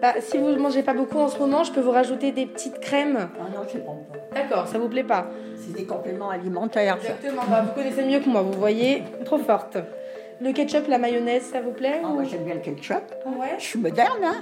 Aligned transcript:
Bah, 0.00 0.14
si 0.20 0.38
vous 0.38 0.48
mangez 0.56 0.82
pas 0.82 0.94
beaucoup 0.94 1.18
en 1.18 1.28
ce 1.28 1.38
moment, 1.38 1.62
je 1.62 1.72
peux 1.72 1.80
vous 1.80 1.90
rajouter 1.90 2.32
des 2.32 2.46
petites 2.46 2.80
crèmes. 2.80 3.28
Ah 3.38 3.44
non, 3.54 3.60
c'est 3.70 3.84
bon. 3.84 3.96
D'accord, 4.34 4.66
ça 4.66 4.78
vous 4.78 4.88
plaît 4.88 5.04
pas 5.04 5.26
C'est 5.56 5.74
des 5.76 5.84
compléments 5.84 6.30
alimentaires. 6.30 6.96
Exactement. 6.96 7.42
Bah, 7.50 7.62
vous 7.66 7.72
connaissez 7.74 8.04
mieux 8.04 8.20
que 8.20 8.28
moi, 8.28 8.40
vous 8.42 8.52
voyez. 8.58 9.02
Trop 9.24 9.38
forte. 9.38 9.76
Le 10.42 10.52
ketchup, 10.52 10.88
la 10.88 10.96
mayonnaise, 10.96 11.42
ça 11.52 11.60
vous 11.60 11.72
plaît 11.72 12.00
Ah, 12.02 12.06
ou- 12.08 12.14
moi, 12.14 12.24
j'aime 12.24 12.44
bien 12.44 12.54
le 12.54 12.60
ketchup. 12.60 13.02
Ouais. 13.26 13.56
Je 13.58 13.64
suis 13.64 13.78
moderne, 13.78 14.24
hein 14.24 14.36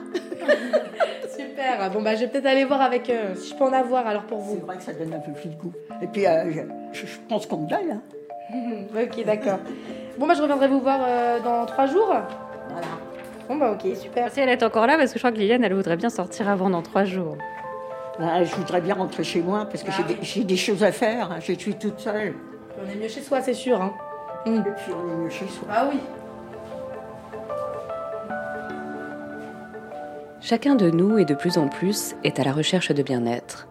Super. 1.37 1.91
Bon 1.91 2.03
bah, 2.03 2.15
je 2.15 2.21
vais 2.21 2.29
peut-être 2.29 2.47
aller 2.47 2.65
voir 2.65 2.81
avec 2.83 3.11
euh, 3.11 3.35
si 3.35 3.51
je 3.51 3.55
peux 3.57 3.65
en 3.65 3.73
avoir 3.73 4.07
alors 4.07 4.23
pour 4.23 4.39
C'est 4.41 4.55
vous. 4.61 4.67
vrai 4.67 4.77
que 4.77 4.83
ça 4.83 4.93
donne 4.93 5.13
un 5.15 5.19
peu 5.19 5.33
plus 5.33 5.49
de 5.49 5.55
goût. 5.57 5.73
Et 6.03 6.07
puis, 6.07 6.27
euh, 6.27 6.51
je, 6.93 7.01
je- 7.01 7.07
je 7.07 7.19
pense 7.29 7.47
qu'on 7.47 7.59
me 7.59 7.69
donne. 7.69 7.91
Hein. 7.93 8.03
ok, 9.03 9.25
d'accord. 9.25 9.59
Bon 10.19 10.27
bah, 10.27 10.35
je 10.35 10.43
reviendrai 10.43 10.69
vous 10.69 10.81
voir 10.81 11.01
euh, 11.07 11.41
dans 11.41 11.67
trois 11.67 11.87
jours. 11.87 12.15
Bon 13.49 13.57
bah, 13.57 13.73
ok, 13.73 13.97
super. 13.97 14.31
Si 14.31 14.41
elle 14.41 14.49
est 14.51 14.63
encore 14.63 14.87
là, 14.87 14.97
parce 14.99 15.13
que 15.13 15.19
je 15.19 15.23
crois 15.23 15.33
que 15.33 15.39
Liliane, 15.39 15.65
elle 15.65 15.75
voudrait 15.75 15.97
bien 15.97 16.11
sortir 16.11 16.49
avant 16.49 16.69
dans 16.71 16.83
trois 16.83 17.05
jours. 17.05 17.37
Là, 18.19 18.43
je 18.45 18.55
voudrais 18.57 18.81
bien 18.81 18.95
rentrer 18.95 19.25
chez 19.25 19.41
moi 19.41 19.65
parce 19.65 19.83
que 19.83 19.91
Ah 19.93 20.05
j'ai 20.23 20.41
oui. 20.41 20.45
des, 20.45 20.57
choses 20.57 20.83
à 20.83 20.93
faire. 20.93 21.33
hein. 21.33 21.39
Je 21.41 21.53
suis 21.53 21.75
toute 21.75 21.99
seule. 22.01 22.35
On 22.85 22.91
est 22.91 22.97
mieux 22.97 23.09
chez 23.09 23.21
soi, 23.23 23.41
c'est 23.41 23.55
sûr. 23.55 23.81
Hein. 23.81 23.95
Mm. 24.45 24.57
Et 24.59 24.63
puis, 24.63 24.93
on 24.93 25.09
est 25.13 25.17
mieux 25.25 25.31
chez 25.31 25.47
soi. 25.47 25.69
Ah 25.71 25.89
oui. 25.91 25.99
Chacun 30.41 30.75
de 30.75 30.91
nous 30.91 31.19
et 31.19 31.25
de 31.25 31.35
plus 31.35 31.59
en 31.59 31.69
plus 31.69 32.15
est 32.25 32.39
à 32.41 32.45
la 32.45 32.53
recherche 32.53 32.93
de 32.93 33.03
bien-être. 33.03 33.69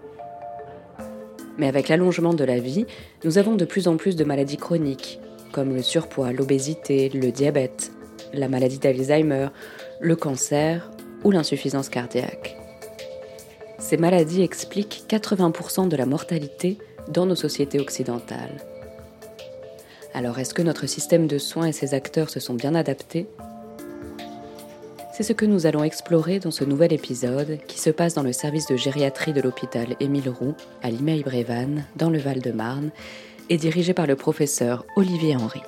Mais 1.57 1.67
avec 1.67 1.89
l'allongement 1.89 2.33
de 2.33 2.43
la 2.43 2.59
vie, 2.59 2.85
nous 3.23 3.37
avons 3.37 3.55
de 3.55 3.65
plus 3.65 3.87
en 3.87 3.97
plus 3.97 4.15
de 4.15 4.23
maladies 4.23 4.57
chroniques, 4.57 5.19
comme 5.51 5.73
le 5.73 5.81
surpoids, 5.81 6.31
l'obésité, 6.33 7.09
le 7.09 7.31
diabète, 7.31 7.91
la 8.33 8.47
maladie 8.47 8.79
d'Alzheimer, 8.79 9.49
le 9.99 10.15
cancer 10.15 10.91
ou 11.23 11.31
l'insuffisance 11.31 11.89
cardiaque. 11.89 12.57
Ces 13.79 13.97
maladies 13.97 14.41
expliquent 14.41 15.05
80% 15.07 15.87
de 15.87 15.95
la 15.95 16.05
mortalité 16.05 16.77
dans 17.09 17.25
nos 17.25 17.35
sociétés 17.35 17.79
occidentales. 17.79 18.57
Alors 20.13 20.39
est-ce 20.39 20.53
que 20.53 20.61
notre 20.61 20.87
système 20.87 21.27
de 21.27 21.37
soins 21.37 21.67
et 21.67 21.71
ses 21.71 21.93
acteurs 21.93 22.29
se 22.29 22.39
sont 22.39 22.55
bien 22.55 22.75
adaptés? 22.75 23.27
C'est 25.13 25.23
ce 25.23 25.33
que 25.33 25.45
nous 25.45 25.65
allons 25.65 25.83
explorer 25.83 26.39
dans 26.39 26.51
ce 26.51 26.63
nouvel 26.63 26.93
épisode 26.93 27.57
qui 27.67 27.79
se 27.79 27.89
passe 27.89 28.13
dans 28.13 28.23
le 28.23 28.33
service 28.33 28.67
de 28.67 28.75
gériatrie 28.75 29.33
de 29.33 29.41
l'hôpital 29.41 29.95
Émile 29.99 30.29
Roux 30.29 30.53
à 30.83 30.91
Limeil-Brévannes, 30.91 31.85
dans 31.95 32.09
le 32.09 32.19
Val-de-Marne, 32.19 32.91
et 33.49 33.57
dirigé 33.57 33.93
par 33.93 34.05
le 34.05 34.15
professeur 34.15 34.85
Olivier 34.95 35.35
Henry. 35.35 35.61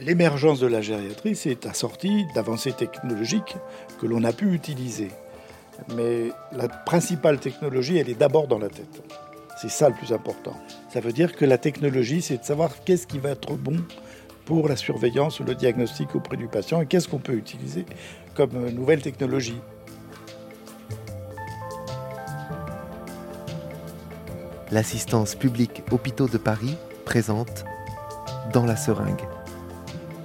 L'émergence 0.00 0.60
de 0.60 0.68
la 0.68 0.80
gériatrie 0.80 1.34
s'est 1.34 1.66
assortie 1.66 2.24
d'avancées 2.32 2.72
technologiques 2.72 3.56
que 4.00 4.06
l'on 4.06 4.22
a 4.22 4.32
pu 4.32 4.52
utiliser. 4.54 5.10
Mais 5.96 6.30
la 6.52 6.68
principale 6.68 7.40
technologie, 7.40 7.98
elle 7.98 8.08
est 8.08 8.18
d'abord 8.18 8.46
dans 8.46 8.58
la 8.58 8.68
tête. 8.68 9.02
C'est 9.60 9.70
ça 9.70 9.88
le 9.88 9.96
plus 9.96 10.12
important. 10.12 10.54
Ça 10.92 11.00
veut 11.00 11.12
dire 11.12 11.34
que 11.34 11.44
la 11.44 11.58
technologie, 11.58 12.22
c'est 12.22 12.38
de 12.38 12.44
savoir 12.44 12.84
qu'est-ce 12.84 13.08
qui 13.08 13.18
va 13.18 13.30
être 13.30 13.54
bon 13.54 13.76
pour 14.44 14.68
la 14.68 14.76
surveillance 14.76 15.40
ou 15.40 15.44
le 15.44 15.56
diagnostic 15.56 16.14
auprès 16.14 16.36
du 16.36 16.46
patient 16.46 16.80
et 16.80 16.86
qu'est-ce 16.86 17.08
qu'on 17.08 17.18
peut 17.18 17.34
utiliser 17.34 17.84
comme 18.34 18.70
nouvelle 18.70 19.02
technologie. 19.02 19.60
L'assistance 24.70 25.34
publique 25.34 25.82
Hôpitaux 25.90 26.28
de 26.28 26.38
Paris 26.38 26.76
présente 27.04 27.64
Dans 28.52 28.64
la 28.64 28.76
seringue, 28.76 29.22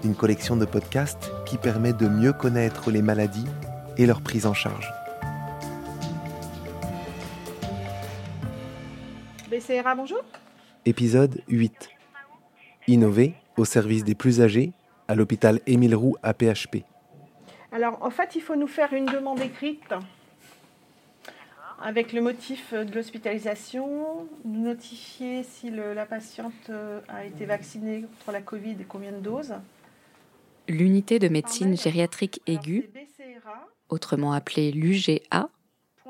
une 0.03 0.15
collection 0.15 0.55
de 0.55 0.65
podcasts 0.65 1.31
qui 1.45 1.57
permet 1.57 1.93
de 1.93 2.07
mieux 2.07 2.33
connaître 2.33 2.91
les 2.91 3.01
maladies 3.01 3.47
et 3.97 4.05
leur 4.05 4.21
prise 4.21 4.45
en 4.45 4.53
charge. 4.53 4.91
BCRA, 9.49 9.95
bonjour. 9.95 10.21
Épisode 10.85 11.41
8. 11.47 11.89
Innover 12.87 13.33
au 13.55 13.65
service 13.65 14.03
des 14.03 14.15
plus 14.15 14.41
âgés 14.41 14.71
à 15.07 15.15
l'hôpital 15.15 15.59
Émile 15.67 15.95
Roux 15.95 16.15
à 16.23 16.33
PHP. 16.33 16.83
Alors, 17.71 17.97
en 18.01 18.09
fait, 18.09 18.35
il 18.35 18.41
faut 18.41 18.55
nous 18.55 18.67
faire 18.67 18.93
une 18.93 19.05
demande 19.05 19.39
écrite 19.41 19.93
avec 21.81 22.13
le 22.13 22.21
motif 22.21 22.73
de 22.73 22.93
l'hospitalisation, 22.95 24.27
nous 24.45 24.61
notifier 24.63 25.43
si 25.43 25.69
le- 25.69 25.93
la 25.93 26.05
patiente 26.05 26.53
euh, 26.69 27.01
a 27.09 27.25
été 27.25 27.45
vaccinée 27.45 28.01
contre 28.03 28.31
la 28.31 28.41
Covid 28.41 28.71
et 28.79 28.85
combien 28.87 29.11
de 29.11 29.17
doses. 29.19 29.55
L'unité 30.67 31.19
de 31.19 31.27
médecine 31.27 31.77
gériatrique 31.77 32.41
aiguë, 32.47 32.89
autrement 33.89 34.33
appelée 34.33 34.71
l'UGA, 34.71 35.49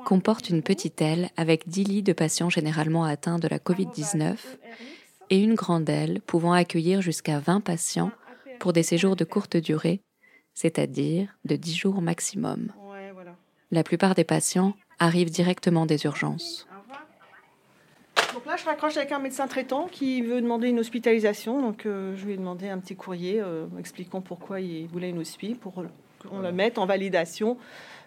comporte 0.04 0.48
une 0.50 0.62
petite 0.62 1.00
aile 1.00 1.30
avec 1.36 1.68
10 1.68 1.84
lits 1.84 2.02
de 2.02 2.12
patients 2.12 2.50
généralement 2.50 3.04
atteints 3.04 3.38
de 3.38 3.48
la 3.48 3.58
Covid-19 3.58 4.36
et 5.30 5.42
une 5.42 5.54
grande 5.54 5.88
aile 5.88 6.20
pouvant 6.20 6.52
accueillir 6.52 7.02
jusqu'à 7.02 7.40
20 7.40 7.60
patients 7.60 8.12
pour 8.60 8.72
des 8.72 8.82
séjours 8.82 9.16
de 9.16 9.24
courte 9.24 9.56
durée, 9.56 10.00
c'est-à-dire 10.54 11.36
de 11.44 11.56
10 11.56 11.74
jours 11.74 12.02
maximum. 12.02 12.72
La 13.70 13.82
plupart 13.82 14.14
des 14.14 14.24
patients 14.24 14.76
arrivent 14.98 15.30
directement 15.30 15.86
des 15.86 16.04
urgences. 16.04 16.68
Là, 18.54 18.60
je 18.60 18.66
raccroche 18.66 18.96
avec 18.96 19.10
un 19.10 19.18
médecin 19.18 19.48
traitant 19.48 19.88
qui 19.90 20.22
veut 20.22 20.40
demander 20.40 20.68
une 20.68 20.78
hospitalisation. 20.78 21.60
Donc, 21.60 21.86
euh, 21.86 22.14
je 22.14 22.24
lui 22.24 22.34
ai 22.34 22.36
demandé 22.36 22.68
un 22.68 22.78
petit 22.78 22.94
courrier 22.94 23.40
euh, 23.40 23.66
expliquant 23.80 24.20
pourquoi 24.20 24.60
il 24.60 24.86
voulait 24.86 25.10
une 25.10 25.18
hospi 25.18 25.56
pour 25.56 25.74
qu'on 25.74 26.38
la 26.38 26.52
mette 26.52 26.78
en 26.78 26.86
validation, 26.86 27.56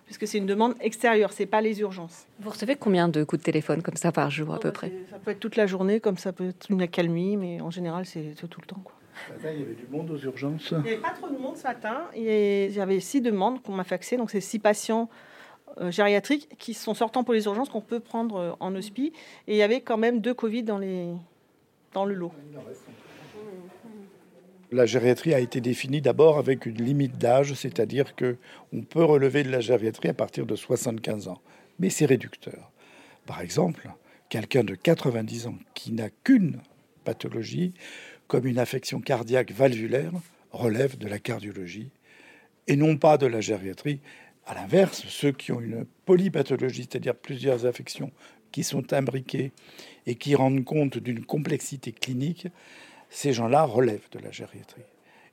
puisque 0.05 0.25
c'est 0.25 0.37
une 0.37 0.45
demande 0.45 0.75
extérieure, 0.79 1.33
c'est 1.33 1.47
pas 1.47 1.59
les 1.59 1.81
urgences. 1.81 2.27
Vous 2.39 2.49
recevez 2.49 2.77
combien 2.77 3.09
de 3.09 3.25
coups 3.25 3.41
de 3.41 3.43
téléphone 3.43 3.81
comme 3.81 3.97
ça 3.97 4.13
par 4.13 4.31
jour 4.31 4.53
à 4.53 4.55
Oh, 4.55 4.59
peu 4.61 4.69
bah, 4.69 4.73
près? 4.73 4.93
Ça 5.11 5.19
peut 5.19 5.31
être 5.31 5.41
toute 5.41 5.57
la 5.57 5.67
journée, 5.67 5.99
comme 5.99 6.17
ça 6.17 6.31
peut 6.31 6.47
être 6.47 6.67
une 6.69 6.81
accalmie, 6.81 7.35
mais 7.35 7.59
en 7.59 7.69
général, 7.69 8.05
c'est 8.05 8.33
tout 8.49 8.61
le 8.61 8.67
temps. 8.67 8.81
Quoi. 8.85 8.93
Il 9.39 9.59
y 9.59 9.63
avait 9.63 9.73
du 9.73 9.87
monde 9.91 10.09
aux 10.11 10.17
urgences. 10.17 10.69
Il 10.71 10.77
n'y 10.77 10.87
avait 10.91 11.01
pas 11.01 11.09
trop 11.09 11.27
de 11.27 11.37
monde 11.37 11.57
ce 11.57 11.63
matin. 11.63 12.03
et 12.15 12.69
J'avais 12.71 13.01
six 13.01 13.19
demandes 13.19 13.61
qu'on 13.61 13.73
m'a 13.73 13.83
faxées. 13.83 14.15
Donc, 14.15 14.31
c'est 14.31 14.39
six 14.39 14.59
patients 14.59 15.09
gériatriques 15.89 16.49
qui 16.57 16.73
sont 16.73 16.93
sortants 16.93 17.23
pour 17.23 17.33
les 17.33 17.45
urgences 17.45 17.69
qu'on 17.69 17.81
peut 17.81 17.99
prendre 17.99 18.35
euh, 18.37 18.51
en 18.59 18.73
hospi. 18.75 19.13
Et 19.47 19.53
il 19.53 19.57
y 19.57 19.61
avait 19.61 19.81
quand 19.81 19.97
même 19.97 20.21
deux 20.21 20.33
Covid 20.33 20.63
dans, 20.63 20.77
les... 20.77 21.11
dans 21.93 22.05
le 22.05 22.13
lot. 22.13 22.31
La 24.71 24.85
gériatrie 24.85 25.33
a 25.33 25.39
été 25.39 25.61
définie 25.61 26.01
d'abord 26.01 26.37
avec 26.37 26.65
une 26.65 26.83
limite 26.83 27.17
d'âge, 27.17 27.53
c'est-à-dire 27.53 28.15
que 28.15 28.35
on 28.73 28.81
peut 28.81 29.03
relever 29.03 29.43
de 29.43 29.49
la 29.49 29.61
gériatrie 29.61 30.09
à 30.09 30.13
partir 30.13 30.45
de 30.45 30.55
75 30.55 31.29
ans, 31.29 31.41
mais 31.79 31.89
c'est 31.89 32.05
réducteur. 32.05 32.69
Par 33.25 33.39
exemple, 33.39 33.89
quelqu'un 34.27 34.65
de 34.65 34.75
90 34.75 35.47
ans 35.47 35.57
qui 35.73 35.93
n'a 35.93 36.09
qu'une 36.09 36.59
pathologie, 37.05 37.73
comme 38.27 38.45
une 38.45 38.59
affection 38.59 38.99
cardiaque 38.99 39.51
valvulaire, 39.51 40.11
relève 40.51 40.97
de 40.97 41.07
la 41.07 41.19
cardiologie 41.19 41.89
et 42.67 42.75
non 42.75 42.97
pas 42.97 43.17
de 43.17 43.25
la 43.25 43.41
gériatrie. 43.41 44.01
À 44.47 44.53
l'inverse, 44.53 45.03
ceux 45.09 45.33
qui 45.33 45.51
ont 45.51 45.59
une 45.59 45.85
polypathologie, 46.05 46.87
c'est-à-dire 46.89 47.15
plusieurs 47.15 47.65
affections 47.65 48.11
qui 48.53 48.63
sont 48.63 48.93
imbriquées 48.93 49.51
et 50.05 50.15
qui 50.15 50.35
rendent 50.35 50.63
compte 50.63 50.97
d'une 50.97 51.25
complexité 51.25 51.91
clinique, 51.91 52.47
ces 53.09 53.33
gens-là 53.33 53.63
relèvent 53.63 54.07
de 54.11 54.19
la 54.19 54.31
gériatrie. 54.31 54.83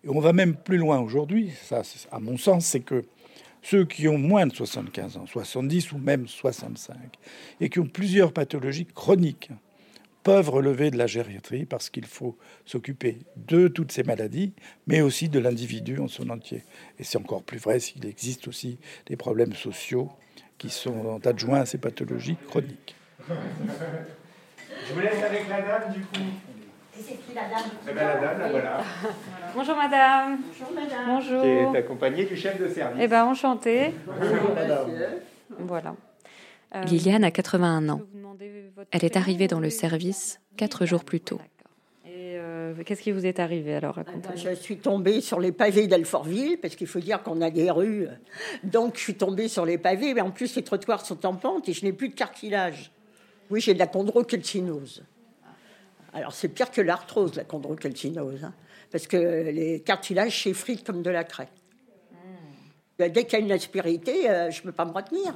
Et 0.03 0.09
on 0.09 0.19
va 0.19 0.33
même 0.33 0.57
plus 0.57 0.79
loin 0.79 0.99
aujourd'hui, 0.99 1.53
ça, 1.63 1.83
à 2.11 2.19
mon 2.19 2.37
sens, 2.37 2.67
c'est 2.67 2.81
que 2.81 3.05
ceux 3.63 3.85
qui 3.85 4.09
ont 4.09 4.19
moins 4.19 4.47
de 4.47 4.55
75 4.55 5.17
ans, 5.17 5.27
70 5.27 5.93
ou 5.93 5.99
même 5.99 6.27
65, 6.27 6.97
et 7.61 7.71
qui 7.71 7.79
ont 7.79 7.87
plusieurs 7.87 8.33
pathologies 8.33 8.87
chroniques, 8.87 9.51
peuvent 10.25 10.49
relever 10.49 10.91
de 10.91 10.97
la 10.97 11.07
gériatrie 11.07 11.67
parce 11.67 11.91
qu'il 11.91 12.07
faut 12.07 12.37
s'occuper 12.65 13.19
de 13.37 13.69
toutes 13.69 13.93
ces 13.93 14.03
maladies, 14.03 14.55
mais 14.87 15.03
aussi 15.03 15.29
de 15.29 15.39
l'individu 15.39 16.01
en 16.01 16.09
son 16.09 16.31
entier. 16.31 16.65
Et 16.99 17.05
c'est 17.05 17.19
encore 17.19 17.43
plus 17.43 17.59
vrai 17.59 17.79
s'il 17.79 18.05
existe 18.07 18.49
aussi 18.49 18.79
des 19.07 19.17
problèmes 19.17 19.53
sociaux 19.53 20.11
qui 20.59 20.71
sont 20.71 21.21
adjoints 21.25 21.61
à 21.61 21.67
ces 21.67 21.79
pathologies 21.79 22.37
chroniques. 22.49 22.97
Je 23.29 24.95
vous 24.95 25.01
laisse 25.01 25.23
avec 25.23 25.49
la 25.49 25.61
dame 25.61 25.93
du 25.93 26.01
coup. 26.01 26.25
C'est 26.97 27.17
qui 27.17 27.35
la 27.35 27.43
dame 27.43 27.71
Eh 27.89 27.93
ben, 27.93 27.95
la 27.95 28.17
dame, 28.17 28.39
la 28.39 28.51
voilà. 28.51 28.81
Bonjour 29.55 29.77
madame. 29.77 30.39
Bonjour 30.47 30.75
madame. 30.75 31.07
Bonjour. 31.07 31.43
Qui 31.43 31.49
est 31.49 31.79
accompagnée 31.79 32.25
du 32.25 32.37
chef 32.37 32.59
de 32.61 32.69
service. 32.69 33.03
Eh 33.03 33.09
ben 33.09 33.25
enchantée. 33.25 33.93
Voilà. 35.59 35.95
Euh, 36.75 36.83
Liliane 36.85 37.25
a 37.25 37.31
81 37.31 37.89
ans. 37.89 38.03
Elle 38.91 39.05
est 39.05 39.17
arrivée 39.17 39.47
dans 39.47 39.61
le 39.61 39.71
service 39.71 40.41
quatre 40.57 40.87
jours 40.87 41.05
plus 41.05 41.21
tôt. 41.21 41.41
Et 42.05 42.37
euh, 42.37 42.75
qu'est-ce 42.85 43.03
qui 43.03 43.13
vous 43.13 43.27
est 43.27 43.39
arrivé 43.39 43.75
alors 43.75 43.95
racontez-moi. 43.95 44.37
Je 44.37 44.55
suis 44.55 44.79
tombée 44.79 45.21
sur 45.21 45.41
les 45.41 45.53
pavés 45.53 45.87
d'Alfortville, 45.87 46.59
parce 46.61 46.75
qu'il 46.77 46.87
faut 46.87 47.01
dire 47.01 47.23
qu'on 47.23 47.41
a 47.41 47.51
des 47.51 47.71
rues. 47.71 48.09
Donc, 48.65 48.97
je 48.97 49.01
suis 49.01 49.15
tombée 49.15 49.49
sur 49.49 49.65
les 49.65 49.79
pavés, 49.79 50.15
mais 50.15 50.21
en 50.21 50.31
plus, 50.31 50.55
les 50.57 50.63
trottoirs 50.63 51.05
sont 51.05 51.25
en 51.27 51.35
pente 51.35 51.69
et 51.69 51.73
je 51.73 51.85
n'ai 51.85 51.93
plus 51.93 52.09
de 52.09 52.15
cartilage. 52.15 52.91
Oui, 53.51 53.61
j'ai 53.61 53.75
de 53.75 53.79
la 53.79 53.87
chondrocalcinose. 53.87 55.05
Alors, 56.13 56.33
c'est 56.33 56.49
pire 56.49 56.71
que 56.71 56.81
l'arthrose, 56.81 57.35
la 57.37 57.45
chondrocalcinose, 57.45 58.45
hein, 58.45 58.55
parce 58.91 59.07
que 59.07 59.17
les 59.51 59.81
cartilages 59.81 60.45
s'effritent 60.45 60.85
comme 60.85 61.03
de 61.03 61.11
la 61.11 61.25
craie. 61.25 61.49
Hmm. 62.13 63.09
Dès 63.09 63.25
qu'il 63.25 63.39
y 63.39 63.43
a 63.43 63.45
une 63.45 63.53
aspérité, 63.53 64.31
euh, 64.31 64.51
je 64.51 64.61
ne 64.61 64.67
peux 64.67 64.73
pas 64.73 64.85
me 64.85 64.93
retenir. 64.93 65.35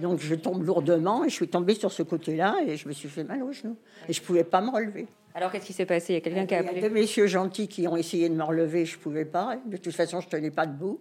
Donc 0.00 0.20
je 0.20 0.34
tombe 0.34 0.62
lourdement 0.64 1.24
et 1.24 1.28
je 1.28 1.34
suis 1.34 1.48
tombée 1.48 1.74
sur 1.74 1.90
ce 1.92 2.02
côté-là 2.02 2.56
et 2.66 2.76
je 2.76 2.86
me 2.88 2.92
suis 2.92 3.08
fait 3.08 3.24
mal 3.24 3.42
au 3.42 3.52
genou. 3.52 3.76
Et 4.08 4.12
je 4.12 4.20
ne 4.20 4.26
pouvais 4.26 4.44
pas 4.44 4.60
me 4.60 4.70
relever. 4.70 5.06
Alors 5.34 5.50
qu'est-ce 5.52 5.66
qui 5.66 5.72
s'est 5.72 5.86
passé? 5.86 6.12
Il 6.12 6.16
y 6.16 6.18
a 6.18 6.20
quelqu'un 6.20 6.46
qui 6.46 6.54
a 6.54 6.60
Il 6.60 6.64
y 6.64 6.66
a 6.66 6.70
appelé? 6.70 6.80
deux 6.82 6.90
messieurs 6.94 7.26
gentils 7.26 7.68
qui 7.68 7.86
ont 7.88 7.96
essayé 7.96 8.28
de 8.28 8.34
me 8.34 8.42
relever, 8.42 8.84
je 8.86 8.96
ne 8.96 9.02
pouvais 9.02 9.24
pas. 9.24 9.56
De 9.66 9.76
toute 9.76 9.94
façon, 9.94 10.20
je 10.20 10.26
ne 10.26 10.30
tenais 10.30 10.50
pas 10.50 10.66
debout. 10.66 11.00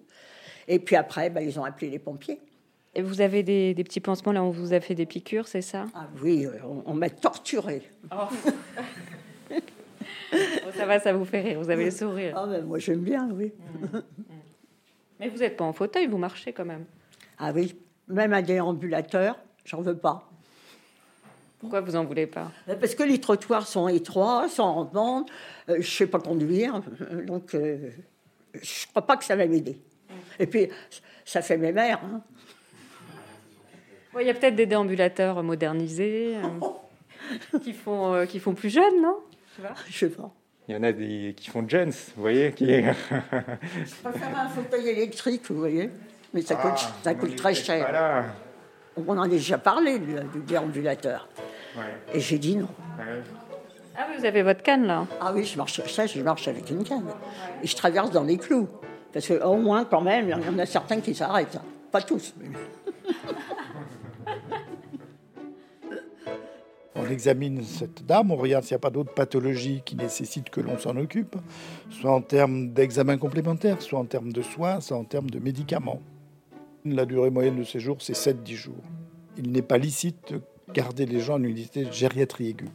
Et 0.67 0.79
puis 0.79 0.95
après, 0.95 1.29
bah, 1.29 1.41
ils 1.41 1.59
ont 1.59 1.63
appelé 1.63 1.89
les 1.89 1.99
pompiers. 1.99 2.39
Et 2.95 3.01
vous 3.01 3.21
avez 3.21 3.43
des, 3.43 3.73
des 3.73 3.83
petits 3.83 3.99
pansements 3.99 4.31
là, 4.31 4.43
on 4.43 4.49
vous 4.49 4.73
a 4.73 4.79
fait 4.79 4.95
des 4.95 5.05
piqûres, 5.05 5.47
c'est 5.47 5.61
ça? 5.61 5.85
Ah 5.93 6.07
oui, 6.23 6.45
euh, 6.45 6.51
on, 6.65 6.83
on 6.91 6.93
m'a 6.93 7.09
torturée. 7.09 7.81
Bon, 8.09 8.17
Ça 10.75 10.85
va, 10.85 10.99
ça 10.99 11.13
vous 11.13 11.23
fait 11.23 11.39
rire, 11.41 11.59
vous 11.61 11.69
avez 11.69 11.85
le 11.85 11.91
sourire. 11.91 12.33
Ah 12.35 12.45
ben, 12.47 12.65
moi 12.65 12.77
j'aime 12.79 12.99
bien, 13.01 13.29
oui. 13.31 13.53
Mais 15.19 15.29
vous 15.29 15.37
n'êtes 15.37 15.55
pas 15.55 15.63
en 15.63 15.71
fauteuil, 15.71 16.07
vous 16.07 16.17
marchez 16.17 16.51
quand 16.51 16.65
même. 16.65 16.85
Ah 17.37 17.51
oui, 17.55 17.75
même 18.07 18.33
un 18.33 18.41
déambulateur, 18.41 19.37
j'en 19.65 19.81
veux 19.81 19.97
pas. 19.97 20.29
Pourquoi 21.59 21.81
vous 21.81 21.95
en 21.95 22.03
voulez 22.05 22.27
pas? 22.27 22.51
Euh, 22.69 22.75
Parce 22.75 22.93
que 22.95 23.03
les 23.03 23.19
trottoirs 23.19 23.67
sont 23.67 23.87
étroits, 23.87 24.47
sont 24.49 24.63
en 24.63 24.85
bande, 24.85 25.29
euh, 25.69 25.73
je 25.75 25.77
ne 25.79 25.83
sais 25.83 26.07
pas 26.07 26.19
conduire, 26.19 26.81
euh, 27.01 27.25
donc 27.25 27.55
euh, 27.55 27.89
je 28.53 28.59
ne 28.59 28.89
crois 28.91 29.01
pas 29.05 29.17
que 29.17 29.23
ça 29.25 29.35
va 29.35 29.47
m'aider. 29.47 29.81
Et 30.39 30.45
puis, 30.47 30.69
ça 31.23 31.41
fait 31.41 31.57
mes 31.57 31.71
mères. 31.71 32.01
hein. 32.03 32.21
Il 34.19 34.27
y 34.27 34.29
a 34.29 34.33
peut-être 34.33 34.55
des 34.55 34.65
déambulateurs 34.65 35.43
modernisés 35.43 36.37
euh, 36.37 37.59
qui, 37.59 37.73
font, 37.73 38.13
euh, 38.13 38.25
qui 38.25 38.39
font 38.39 38.53
plus 38.53 38.69
jeunes, 38.69 39.01
non? 39.01 39.17
Je 39.89 39.97
sais 39.97 40.09
pas. 40.09 40.31
Il 40.67 40.75
y 40.75 40.77
en 40.77 40.83
a 40.83 40.91
des 40.91 41.33
qui 41.35 41.49
font 41.49 41.67
Jones, 41.67 41.91
vous 42.15 42.21
voyez 42.21 42.51
qui. 42.53 42.65
Je 42.67 43.95
préfère 44.03 44.37
un 44.39 44.49
fauteuil 44.49 44.87
électrique, 44.89 45.43
vous 45.49 45.57
voyez. 45.57 45.89
Mais 46.35 46.41
ça 46.41 46.55
coûte, 46.55 46.71
Ah, 46.75 46.91
ça 47.01 47.15
coûte 47.15 47.35
très 47.37 47.53
cher. 47.55 48.25
On 48.97 49.07
en 49.17 49.21
a 49.23 49.27
déjà 49.27 49.57
parlé 49.57 49.97
du, 49.99 50.13
du 50.33 50.39
déambulateur. 50.45 51.27
Ouais, 51.77 51.83
Et 52.13 52.19
j'ai 52.19 52.37
dit 52.37 52.57
non. 52.57 52.67
ouais. 52.99 53.21
Ah 53.97 54.05
oui, 54.09 54.15
vous 54.19 54.25
avez 54.25 54.43
votre 54.43 54.61
canne 54.61 54.85
là. 54.85 55.07
Ah 55.21 55.31
oui, 55.33 55.45
je 55.45 55.55
marche 55.57 55.81
ça, 55.89 56.05
je 56.05 56.21
marche 56.21 56.47
avec 56.49 56.69
une 56.69 56.83
canne. 56.83 57.05
Et 57.63 57.67
je 57.67 57.75
traverse 57.75 58.11
dans 58.11 58.23
les 58.23 58.37
clous. 58.37 58.67
Parce 59.13 59.27
qu'au 59.29 59.55
moins, 59.55 59.85
quand 59.85 60.01
même, 60.01 60.25
il 60.29 60.31
y 60.31 60.49
en 60.49 60.59
a 60.59 60.65
certains 60.65 60.99
qui 60.99 61.15
s'arrêtent. 61.15 61.57
Pas 61.91 62.01
tous. 62.01 62.33
mais- 62.37 62.49
On 66.97 67.05
examine 67.09 67.61
cette 67.63 68.05
dame, 68.05 68.31
on 68.31 68.35
regarde 68.37 68.63
s'il 68.63 68.73
n'y 68.73 68.79
a 68.79 68.79
pas 68.79 68.89
d'autres 68.89 69.13
pathologies 69.13 69.81
qui 69.85 69.95
nécessitent 69.97 70.49
que 70.49 70.61
l'on 70.61 70.77
s'en 70.77 70.95
occupe, 70.95 71.35
soit 71.89 72.11
en 72.13 72.21
termes 72.21 72.69
d'examen 72.69 73.17
complémentaire, 73.17 73.81
soit 73.81 73.99
en 73.99 74.05
termes 74.05 74.31
de 74.31 74.41
soins, 74.41 74.79
soit 74.79 74.97
en 74.97 75.03
termes 75.03 75.29
de 75.29 75.39
médicaments. 75.39 76.01
La 76.87 77.07
durée 77.07 77.31
moyenne 77.31 77.57
de 77.57 77.63
séjour, 77.63 77.97
c'est 77.99 78.13
7-10 78.13 78.53
jours. 78.53 78.83
Il 79.37 79.51
n'est 79.51 79.63
pas 79.63 79.79
licite 79.79 80.33
de 80.33 80.41
garder 80.71 81.07
les 81.07 81.19
gens 81.19 81.33
en 81.33 81.43
unité 81.43 81.83
de 81.83 81.91
gériatrie 81.91 82.49
aiguë. 82.49 82.69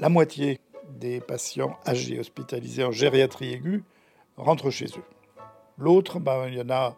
La 0.00 0.08
moitié 0.08 0.58
des 0.98 1.20
patients 1.20 1.78
âgés 1.86 2.18
hospitalisés 2.18 2.82
en 2.82 2.90
gériatrie 2.90 3.52
aiguë 3.52 3.84
rentrent 4.36 4.70
chez 4.70 4.86
eux. 4.86 5.04
L'autre, 5.78 6.18
ben, 6.18 6.48
il 6.48 6.54
y 6.54 6.60
en 6.60 6.70
a 6.70 6.96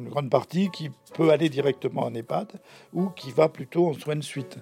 une 0.00 0.08
grande 0.08 0.30
partie 0.30 0.68
qui 0.70 0.90
peut 1.14 1.30
aller 1.30 1.48
directement 1.48 2.02
en 2.02 2.14
EHPAD 2.14 2.60
ou 2.92 3.10
qui 3.10 3.30
va 3.30 3.48
plutôt 3.48 3.86
en 3.86 3.92
soins 3.92 4.16
de 4.16 4.22
suite 4.22 4.58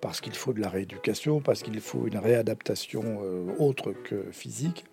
parce 0.00 0.20
qu'il 0.20 0.34
faut 0.34 0.52
de 0.52 0.60
la 0.60 0.68
rééducation, 0.68 1.40
parce 1.40 1.64
qu'il 1.64 1.80
faut 1.80 2.06
une 2.06 2.18
réadaptation 2.18 3.02
euh, 3.24 3.56
autre 3.58 3.92
que 3.92 4.30
physique. 4.30 4.84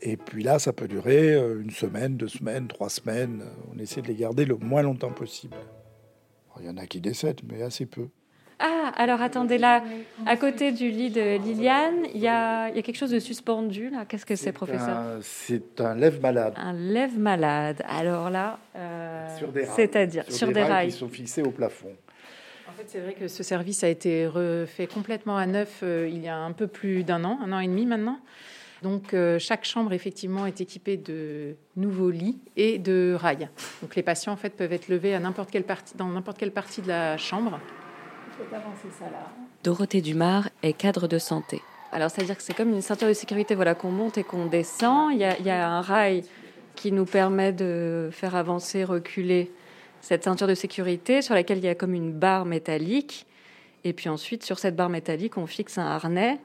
Et 0.00 0.16
puis 0.16 0.42
là, 0.42 0.58
ça 0.58 0.72
peut 0.72 0.88
durer 0.88 1.34
euh, 1.34 1.60
une 1.60 1.70
semaine, 1.70 2.16
deux 2.16 2.28
semaines, 2.28 2.68
trois 2.68 2.88
semaines. 2.88 3.42
On 3.74 3.78
essaie 3.78 4.00
de 4.00 4.08
les 4.08 4.14
garder 4.14 4.44
le 4.44 4.56
moins 4.56 4.82
longtemps 4.82 5.12
possible. 5.12 5.56
Il 6.60 6.66
y 6.66 6.68
en 6.68 6.76
a 6.76 6.86
qui 6.86 7.00
décèdent, 7.00 7.40
mais 7.48 7.62
assez 7.62 7.86
peu. 7.86 8.08
Ah, 8.58 8.92
alors 8.96 9.22
attendez 9.22 9.56
là, 9.56 9.84
à 10.26 10.36
côté 10.36 10.72
du 10.72 10.90
lit 10.90 11.10
de 11.10 11.38
Liliane, 11.38 12.06
il 12.12 12.20
y 12.20 12.26
a, 12.26 12.68
il 12.70 12.74
y 12.74 12.78
a 12.80 12.82
quelque 12.82 12.96
chose 12.96 13.12
de 13.12 13.20
suspendu 13.20 13.88
là. 13.90 14.04
Qu'est-ce 14.04 14.26
que 14.26 14.34
c'est, 14.34 14.50
professeur 14.50 15.18
C'est 15.22 15.80
un 15.80 15.94
lève-malade. 15.94 16.54
Un 16.56 16.72
lève-malade. 16.72 17.82
Alors 17.88 18.30
là, 18.30 18.58
euh, 18.74 19.38
Sur 19.38 19.52
des 19.52 19.60
rails. 19.64 19.72
c'est-à-dire 19.76 20.24
sur, 20.28 20.50
des 20.50 20.64
rails. 20.64 20.88
qui 20.88 20.96
sont 20.96 21.08
fixés 21.08 21.42
au 21.42 21.52
plafond. 21.52 21.92
En 22.68 22.72
fait, 22.72 22.84
c'est 22.88 22.98
vrai 22.98 23.14
que 23.14 23.28
ce 23.28 23.44
service 23.44 23.84
a 23.84 23.88
été 23.88 24.26
refait 24.26 24.88
complètement 24.88 25.36
à 25.36 25.46
neuf 25.46 25.80
euh, 25.84 26.08
il 26.10 26.20
y 26.20 26.28
a 26.28 26.36
un 26.36 26.52
peu 26.52 26.66
plus 26.66 27.04
d'un 27.04 27.22
an, 27.22 27.38
un 27.40 27.52
an 27.52 27.60
et 27.60 27.68
demi 27.68 27.86
maintenant. 27.86 28.18
Donc, 28.82 29.12
euh, 29.12 29.38
chaque 29.38 29.64
chambre, 29.64 29.92
effectivement, 29.92 30.46
est 30.46 30.60
équipée 30.60 30.96
de 30.96 31.56
nouveaux 31.76 32.10
lits 32.10 32.38
et 32.56 32.78
de 32.78 33.16
rails. 33.18 33.48
Donc, 33.82 33.96
les 33.96 34.02
patients, 34.02 34.32
en 34.32 34.36
fait, 34.36 34.50
peuvent 34.50 34.72
être 34.72 34.88
levés 34.88 35.14
à 35.14 35.20
n'importe 35.20 35.50
quelle 35.50 35.64
partie, 35.64 35.96
dans 35.96 36.08
n'importe 36.08 36.38
quelle 36.38 36.52
partie 36.52 36.82
de 36.82 36.88
la 36.88 37.16
chambre. 37.16 37.58
Dorothée 39.64 40.00
Dumar 40.00 40.48
est 40.62 40.72
cadre 40.72 41.08
de 41.08 41.18
santé. 41.18 41.60
Alors, 41.90 42.10
c'est-à-dire 42.10 42.36
que 42.36 42.42
c'est 42.42 42.54
comme 42.54 42.70
une 42.70 42.82
ceinture 42.82 43.08
de 43.08 43.14
sécurité 43.14 43.54
voilà, 43.54 43.74
qu'on 43.74 43.90
monte 43.90 44.18
et 44.18 44.24
qu'on 44.24 44.46
descend. 44.46 45.12
Il 45.12 45.18
y, 45.18 45.24
a, 45.24 45.36
il 45.38 45.44
y 45.44 45.50
a 45.50 45.68
un 45.68 45.80
rail 45.80 46.22
qui 46.76 46.92
nous 46.92 47.06
permet 47.06 47.52
de 47.52 48.10
faire 48.12 48.36
avancer, 48.36 48.84
reculer 48.84 49.50
cette 50.00 50.22
ceinture 50.22 50.46
de 50.46 50.54
sécurité 50.54 51.22
sur 51.22 51.34
laquelle 51.34 51.58
il 51.58 51.64
y 51.64 51.68
a 51.68 51.74
comme 51.74 51.94
une 51.94 52.12
barre 52.12 52.44
métallique. 52.44 53.26
Et 53.82 53.92
puis 53.92 54.08
ensuite, 54.08 54.44
sur 54.44 54.58
cette 54.60 54.76
barre 54.76 54.88
métallique, 54.88 55.36
on 55.36 55.46
fixe 55.46 55.78
un 55.78 55.86
harnais 55.86 56.38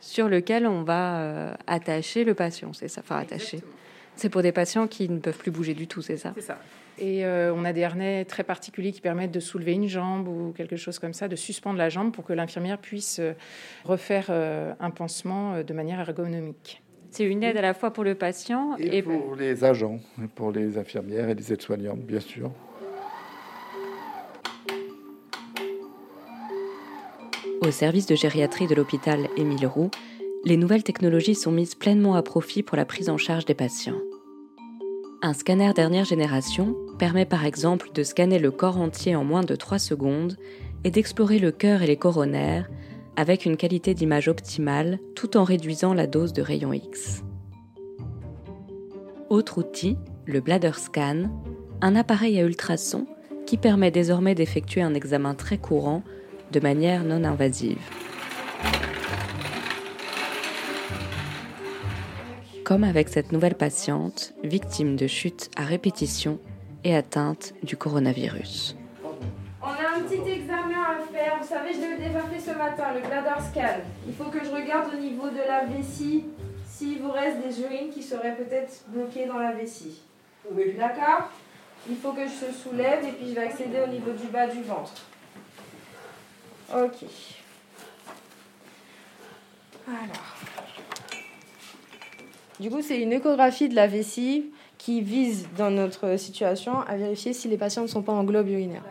sur 0.00 0.28
lequel 0.28 0.66
on 0.66 0.82
va 0.82 1.20
euh, 1.20 1.54
attacher 1.66 2.24
le 2.24 2.34
patient. 2.34 2.72
C'est 2.72 2.88
ça, 2.88 3.00
enfin 3.02 3.18
attacher. 3.18 3.60
C'est 4.16 4.28
pour 4.28 4.42
des 4.42 4.52
patients 4.52 4.88
qui 4.88 5.08
ne 5.08 5.18
peuvent 5.18 5.38
plus 5.38 5.52
bouger 5.52 5.74
du 5.74 5.86
tout, 5.86 6.02
c'est 6.02 6.16
ça? 6.16 6.32
C'est 6.34 6.42
ça. 6.42 6.58
Et 6.98 7.24
euh, 7.24 7.54
on 7.54 7.64
a 7.64 7.72
des 7.72 7.84
harnais 7.84 8.24
très 8.24 8.42
particuliers 8.42 8.90
qui 8.90 9.00
permettent 9.00 9.30
de 9.30 9.40
soulever 9.40 9.72
une 9.72 9.86
jambe 9.86 10.26
ou 10.26 10.52
quelque 10.56 10.76
chose 10.76 10.98
comme 10.98 11.12
ça, 11.12 11.28
de 11.28 11.36
suspendre 11.36 11.78
la 11.78 11.88
jambe 11.88 12.12
pour 12.12 12.24
que 12.24 12.32
l'infirmière 12.32 12.78
puisse 12.78 13.20
euh, 13.20 13.34
refaire 13.84 14.26
euh, 14.30 14.72
un 14.80 14.90
pansement 14.90 15.62
de 15.62 15.72
manière 15.72 16.00
ergonomique. 16.00 16.82
C'est 17.10 17.24
une 17.24 17.42
aide 17.42 17.56
à 17.56 17.62
la 17.62 17.74
fois 17.74 17.92
pour 17.92 18.04
le 18.04 18.14
patient 18.16 18.76
Et, 18.78 18.98
et, 18.98 19.02
pour 19.02 19.36
les 19.36 19.64
agents, 19.64 20.00
et 20.22 20.26
pour 20.26 20.50
les 20.50 20.76
infirmières 20.76 21.28
et 21.28 21.34
les 21.34 21.52
aides-soignantes, 21.52 22.00
bien 22.00 22.20
sûr. 22.20 22.50
Au 27.60 27.72
service 27.72 28.06
de 28.06 28.14
gériatrie 28.14 28.68
de 28.68 28.74
l'hôpital 28.76 29.28
Émile 29.36 29.66
Roux, 29.66 29.90
les 30.44 30.56
nouvelles 30.56 30.84
technologies 30.84 31.34
sont 31.34 31.50
mises 31.50 31.74
pleinement 31.74 32.14
à 32.14 32.22
profit 32.22 32.62
pour 32.62 32.76
la 32.76 32.84
prise 32.84 33.10
en 33.10 33.18
charge 33.18 33.46
des 33.46 33.54
patients. 33.54 33.98
Un 35.22 35.32
scanner 35.32 35.72
dernière 35.74 36.04
génération 36.04 36.76
permet 37.00 37.24
par 37.24 37.44
exemple 37.44 37.90
de 37.92 38.04
scanner 38.04 38.38
le 38.38 38.52
corps 38.52 38.78
entier 38.78 39.16
en 39.16 39.24
moins 39.24 39.42
de 39.42 39.56
3 39.56 39.80
secondes 39.80 40.36
et 40.84 40.92
d'explorer 40.92 41.40
le 41.40 41.50
cœur 41.50 41.82
et 41.82 41.88
les 41.88 41.96
coronaires 41.96 42.70
avec 43.16 43.44
une 43.44 43.56
qualité 43.56 43.92
d'image 43.92 44.28
optimale 44.28 45.00
tout 45.16 45.36
en 45.36 45.42
réduisant 45.42 45.94
la 45.94 46.06
dose 46.06 46.32
de 46.32 46.42
rayons 46.42 46.72
X. 46.72 47.24
Autre 49.30 49.58
outil, 49.58 49.96
le 50.26 50.40
bladder 50.40 50.74
scan, 50.74 51.24
un 51.80 51.96
appareil 51.96 52.38
à 52.38 52.44
ultrasons 52.44 53.08
qui 53.46 53.56
permet 53.56 53.90
désormais 53.90 54.36
d'effectuer 54.36 54.82
un 54.82 54.94
examen 54.94 55.34
très 55.34 55.58
courant 55.58 56.04
de 56.52 56.60
manière 56.60 57.04
non 57.04 57.24
invasive. 57.24 57.78
Comme 62.64 62.84
avec 62.84 63.08
cette 63.08 63.32
nouvelle 63.32 63.54
patiente, 63.54 64.34
victime 64.44 64.96
de 64.96 65.06
chutes 65.06 65.50
à 65.56 65.64
répétition 65.64 66.38
et 66.84 66.94
atteinte 66.94 67.54
du 67.62 67.76
coronavirus. 67.76 68.76
On 69.62 69.66
a 69.68 69.96
un 69.96 70.02
petit 70.02 70.30
examen 70.30 70.82
à 70.82 71.12
faire. 71.12 71.38
Vous 71.40 71.48
savez, 71.48 71.72
je 71.72 71.80
l'ai 71.80 72.08
déjà 72.08 72.20
fait 72.20 72.38
ce 72.38 72.56
matin, 72.56 72.92
le 72.94 73.00
bladder 73.00 73.42
scan. 73.50 73.80
Il 74.06 74.14
faut 74.14 74.30
que 74.30 74.44
je 74.44 74.50
regarde 74.50 74.92
au 74.94 74.98
niveau 74.98 75.28
de 75.28 75.46
la 75.46 75.64
vessie 75.64 76.24
s'il 76.66 77.00
vous 77.00 77.10
reste 77.10 77.38
des 77.42 77.60
urines 77.62 77.90
qui 77.90 78.02
seraient 78.02 78.36
peut-être 78.36 78.84
bloquées 78.88 79.26
dans 79.26 79.38
la 79.38 79.52
vessie. 79.52 80.02
D'accord? 80.78 81.30
Il 81.88 81.96
faut 81.96 82.12
que 82.12 82.24
je 82.24 82.46
se 82.46 82.52
soulève 82.52 83.04
et 83.04 83.12
puis 83.12 83.30
je 83.30 83.34
vais 83.34 83.46
accéder 83.46 83.80
au 83.82 83.90
niveau 83.90 84.12
du 84.12 84.26
bas 84.28 84.46
du 84.46 84.62
ventre. 84.62 84.92
Ok. 86.74 87.04
Alors. 89.86 90.36
Du 92.60 92.70
coup, 92.70 92.82
c'est 92.82 93.00
une 93.00 93.12
échographie 93.12 93.68
de 93.68 93.74
la 93.74 93.86
vessie 93.86 94.50
qui 94.76 95.00
vise, 95.00 95.48
dans 95.56 95.70
notre 95.70 96.16
situation, 96.16 96.80
à 96.80 96.96
vérifier 96.96 97.32
si 97.32 97.48
les 97.48 97.56
patients 97.56 97.82
ne 97.82 97.86
sont 97.86 98.02
pas 98.02 98.12
en 98.12 98.24
globe 98.24 98.48
urinaire. 98.48 98.84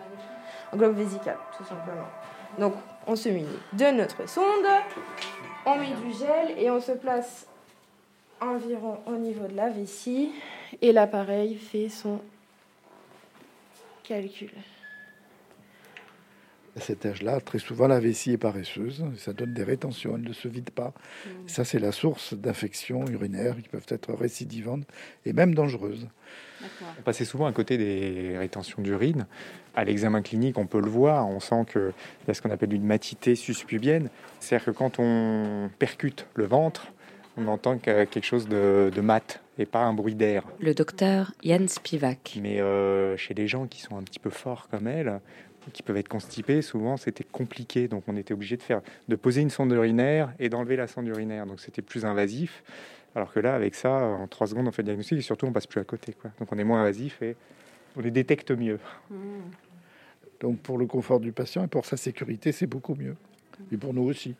En 0.71 0.77
globe 0.77 0.95
vésical, 0.95 1.37
tout 1.55 1.63
simplement. 1.63 2.07
Donc, 2.57 2.73
on 3.05 3.15
se 3.15 3.29
munit 3.29 3.47
de 3.73 3.85
notre 3.91 4.27
sonde, 4.27 4.65
on 5.65 5.75
met 5.77 5.87
du 5.87 6.17
gel 6.17 6.57
et 6.57 6.69
on 6.71 6.81
se 6.81 6.93
place 6.93 7.45
environ 8.41 8.99
au 9.05 9.15
niveau 9.15 9.47
de 9.47 9.55
la 9.55 9.69
vessie. 9.69 10.31
Et 10.81 10.91
l'appareil 10.91 11.55
fait 11.55 11.89
son 11.89 12.19
calcul. 14.03 14.51
À 16.77 16.79
cet 16.79 17.07
âge-là, 17.07 17.41
très 17.41 17.57
souvent, 17.57 17.87
la 17.87 17.99
vessie 17.99 18.33
est 18.33 18.37
paresseuse, 18.37 19.03
ça 19.17 19.33
donne 19.33 19.51
des 19.51 19.63
rétentions, 19.63 20.15
elle 20.15 20.27
ne 20.27 20.33
se 20.33 20.47
vide 20.47 20.69
pas. 20.69 20.93
Ça, 21.47 21.65
c'est 21.65 21.79
la 21.79 21.91
source 21.91 22.35
d'infections 22.35 23.03
urinaires 23.07 23.55
qui 23.55 23.67
peuvent 23.67 23.87
être 23.89 24.13
récidivantes 24.13 24.83
et 25.25 25.33
même 25.33 25.55
dangereuses. 25.55 26.07
On 26.99 27.01
passait 27.01 27.25
souvent 27.25 27.47
à 27.47 27.51
côté 27.51 27.79
des 27.79 28.37
rétentions 28.37 28.83
d'urine. 28.83 29.25
À 29.75 29.85
l'examen 29.85 30.21
clinique, 30.21 30.59
on 30.59 30.67
peut 30.67 30.81
le 30.81 30.89
voir, 30.89 31.27
on 31.27 31.39
sent 31.39 31.65
qu'il 31.71 31.93
y 32.27 32.31
a 32.31 32.33
ce 32.35 32.43
qu'on 32.43 32.51
appelle 32.51 32.73
une 32.73 32.85
matité 32.85 33.33
suspubienne. 33.33 34.09
C'est-à-dire 34.39 34.65
que 34.65 34.71
quand 34.71 34.99
on 34.99 35.71
percute 35.79 36.27
le 36.35 36.45
ventre, 36.45 36.91
on 37.37 37.47
entend 37.47 37.77
quelque 37.77 38.21
chose 38.21 38.47
de, 38.47 38.91
de 38.93 39.01
mat 39.01 39.41
et 39.59 39.65
pas 39.65 39.83
un 39.83 39.93
bruit 39.93 40.15
d'air. 40.15 40.43
Le 40.59 40.73
docteur 40.73 41.33
Yann 41.43 41.67
Spivak. 41.67 42.39
Mais 42.41 42.61
euh, 42.61 43.15
chez 43.17 43.33
les 43.33 43.47
gens 43.47 43.67
qui 43.67 43.81
sont 43.81 43.97
un 43.97 44.03
petit 44.03 44.19
peu 44.19 44.29
forts 44.29 44.67
comme 44.69 44.87
elle, 44.87 45.19
qui 45.73 45.83
peuvent 45.83 45.97
être 45.97 46.07
constipés, 46.07 46.61
souvent 46.61 46.97
c'était 46.97 47.23
compliqué. 47.23 47.87
Donc 47.87 48.03
on 48.07 48.15
était 48.15 48.33
obligé 48.33 48.57
de, 48.57 48.63
faire, 48.63 48.81
de 49.07 49.15
poser 49.15 49.41
une 49.41 49.49
sonde 49.49 49.71
urinaire 49.71 50.33
et 50.39 50.49
d'enlever 50.49 50.75
la 50.75 50.87
sonde 50.87 51.07
urinaire. 51.07 51.45
Donc 51.45 51.59
c'était 51.59 51.81
plus 51.81 52.05
invasif. 52.05 52.63
Alors 53.17 53.33
que 53.33 53.39
là, 53.39 53.55
avec 53.55 53.73
ça, 53.73 53.89
en 53.89 54.27
trois 54.27 54.45
secondes, 54.45 54.67
on 54.67 54.71
fait 54.71 54.83
le 54.83 54.87
diagnostic 54.87 55.17
et 55.17 55.21
surtout, 55.21 55.47
on 55.47 55.51
passe 55.51 55.65
plus 55.65 55.81
à 55.81 55.83
côté. 55.83 56.13
Quoi. 56.13 56.29
Donc, 56.39 56.51
on 56.51 56.57
est 56.59 56.63
moins 56.63 56.81
invasif 56.81 57.19
et 57.23 57.35
on 57.95 58.01
les 58.01 58.11
détecte 58.11 58.51
mieux. 58.51 58.79
Donc, 60.39 60.59
pour 60.59 60.77
le 60.77 60.85
confort 60.85 61.19
du 61.19 61.31
patient 61.31 61.63
et 61.63 61.67
pour 61.67 61.87
sa 61.87 61.97
sécurité, 61.97 62.51
c'est 62.51 62.67
beaucoup 62.67 62.93
mieux. 62.93 63.15
Et 63.71 63.77
pour 63.77 63.91
nous 63.95 64.03
aussi. 64.03 64.35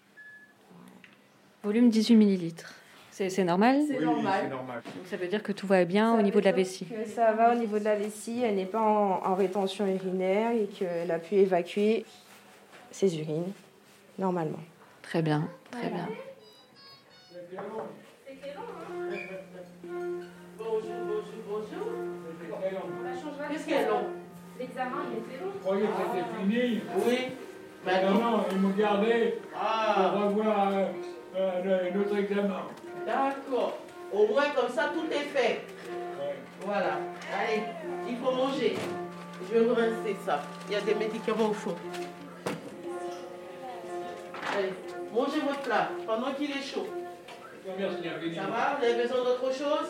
Volume 1.64 1.90
18 1.90 2.16
millilitres. 2.16 2.72
C'est 3.18 3.44
normal 3.44 3.82
C'est 3.88 4.00
normal. 4.00 4.50
Donc, 4.52 4.60
ça 5.06 5.18
veut 5.18 5.28
dire 5.28 5.42
que 5.42 5.52
tout 5.52 5.66
va 5.66 5.84
bien 5.86 6.14
Ça 6.14 6.20
au 6.20 6.22
niveau 6.22 6.40
de 6.40 6.46
la 6.46 6.52
vessie. 6.52 6.86
que 6.86 7.04
Ça 7.10 7.32
va 7.34 7.52
au 7.52 7.56
niveau 7.56 7.80
de 7.80 7.84
la 7.84 7.96
vessie, 7.96 8.44
elle 8.44 8.56
n'est 8.56 8.66
pas 8.66 8.80
en, 8.80 9.24
en 9.26 9.34
rétention 9.34 9.88
urinaire 9.88 10.52
et 10.52 10.68
qu'elle 10.68 11.10
a 11.10 11.18
pu 11.18 11.36
évacuer 11.36 12.06
ses 12.92 13.18
urines 13.20 13.52
normalement. 14.20 14.60
Très 15.02 15.24
bien, 15.24 15.50
très 15.72 15.90
bien. 15.90 16.08
Bonjour, 20.58 20.82
bonjour, 21.08 21.44
bonjour. 21.50 21.88
Qu'est-ce 23.50 23.64
qu'il 23.64 23.74
y 23.74 23.78
a 23.78 23.88
L'examen, 24.60 24.98
il 25.12 25.18
était 25.20 25.44
long. 25.44 25.52
Je 25.54 25.60
croyais 25.60 25.86
que 25.86 25.94
c'était 26.14 26.26
fini. 26.40 26.82
Oui. 27.06 27.18
Non, 27.86 28.44
ils 28.52 28.58
m'ont 28.60 28.70
gardé 28.76 29.36
Ah, 29.56 30.12
pour 30.14 30.26
revoir 30.30 30.70
euh, 30.74 30.86
euh, 31.36 31.90
un 31.94 32.00
autre 32.00 32.18
examen. 32.18 32.62
D'accord. 33.08 33.80
Au 34.14 34.28
moins, 34.28 34.50
comme 34.56 34.70
ça, 34.70 34.92
tout 34.94 35.08
est 35.12 35.30
fait. 35.36 35.62
Voilà. 36.62 37.00
Allez, 37.34 37.64
il 38.08 38.18
faut 38.18 38.32
manger. 38.32 38.76
Je 39.50 39.58
vais 39.58 39.66
me 39.66 39.72
rincer 39.72 40.16
ça. 40.26 40.42
Il 40.68 40.74
y 40.74 40.76
a 40.76 40.82
des 40.82 40.96
médicaments 40.96 41.50
au 41.50 41.54
fond. 41.54 41.76
Allez, 44.54 44.74
mangez 45.14 45.40
votre 45.40 45.62
plat 45.62 45.90
pendant 46.06 46.34
qu'il 46.34 46.52
est 46.52 46.62
chaud. 46.62 46.88
Ça 47.66 48.48
va? 48.48 48.78
Vous 48.78 48.86
avez 48.86 49.02
besoin 49.02 49.24
d'autre 49.24 49.54
chose? 49.54 49.90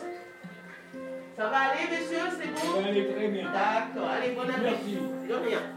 Ça 1.37 1.47
va 1.47 1.57
aller, 1.57 1.85
monsieur? 1.91 2.17
C'est 2.39 2.47
bon? 2.47 2.73
Ça 2.73 2.81
va 2.81 2.87
aller 2.87 3.07
très 3.13 3.27
bien. 3.27 3.51
D'accord. 3.51 4.09
Allez, 4.09 4.31
bon 4.31 4.49
appétit. 4.49 4.97
De 5.27 5.33
rien. 5.35 5.76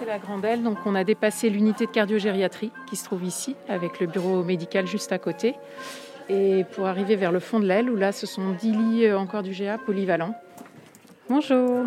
C'est 0.00 0.06
la 0.06 0.18
Grandelle, 0.18 0.62
donc 0.62 0.78
on 0.86 0.94
a 0.94 1.04
dépassé 1.04 1.50
l'unité 1.50 1.84
de 1.84 1.90
cardiogériatrie 1.90 2.72
qui 2.88 2.96
se 2.96 3.04
trouve 3.04 3.22
ici, 3.22 3.54
avec 3.68 4.00
le 4.00 4.06
bureau 4.06 4.42
médical 4.42 4.86
juste 4.86 5.12
à 5.12 5.18
côté. 5.18 5.56
Et 6.30 6.64
pour 6.72 6.86
arriver 6.86 7.16
vers 7.16 7.32
le 7.32 7.38
fond 7.38 7.60
de 7.60 7.66
l'aile, 7.66 7.90
où 7.90 7.96
là, 7.96 8.10
ce 8.10 8.26
sont 8.26 8.52
10 8.52 8.72
lits 8.72 9.06
euh, 9.06 9.18
encore 9.18 9.42
du 9.42 9.52
GA 9.52 9.76
polyvalents. 9.76 10.34
Bonjour 11.28 11.84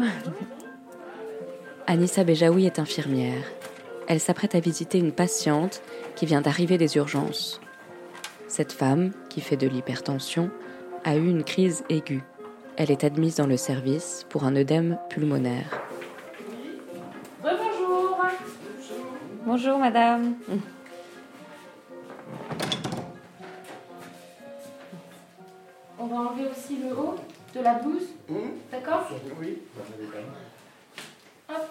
Anissa 1.87 2.23
Bejaoui 2.23 2.67
est 2.67 2.77
infirmière. 2.77 3.51
Elle 4.07 4.19
s'apprête 4.19 4.53
à 4.53 4.59
visiter 4.59 4.99
une 4.99 5.11
patiente 5.11 5.81
qui 6.15 6.27
vient 6.27 6.41
d'arriver 6.41 6.77
des 6.77 6.97
urgences. 6.97 7.59
Cette 8.47 8.73
femme, 8.73 9.11
qui 9.29 9.41
fait 9.41 9.57
de 9.57 9.67
l'hypertension, 9.67 10.51
a 11.03 11.15
eu 11.15 11.27
une 11.27 11.43
crise 11.43 11.83
aiguë. 11.89 12.21
Elle 12.77 12.91
est 12.91 13.03
admise 13.03 13.37
dans 13.37 13.47
le 13.47 13.57
service 13.57 14.27
pour 14.29 14.43
un 14.43 14.55
œdème 14.55 14.99
pulmonaire. 15.09 15.81
Bonjour, 19.55 19.77
madame. 19.77 20.33
On 25.99 26.07
va 26.07 26.15
enlever 26.15 26.49
aussi 26.49 26.77
le 26.77 26.97
haut 26.97 27.13
de 27.53 27.59
la 27.59 27.75
blouse. 27.75 28.07
D'accord 28.71 29.07
Oui. 29.39 29.59
Hop. 31.49 31.67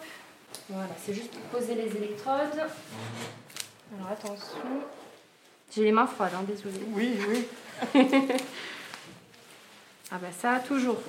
Voilà, 0.68 0.90
c'est 0.96 1.12
juste 1.12 1.32
pour 1.32 1.58
poser 1.58 1.74
les 1.74 1.96
électrodes. 1.96 2.54
Alors 3.96 4.12
attention. 4.12 4.60
J'ai 5.74 5.82
les 5.82 5.90
mains 5.90 6.06
froides, 6.06 6.34
hein, 6.36 6.44
désolée. 6.46 6.86
Oui, 6.94 7.18
oui. 7.28 7.48
Ah 10.12 10.18
bah 10.22 10.28
ça, 10.30 10.60
toujours. 10.60 11.00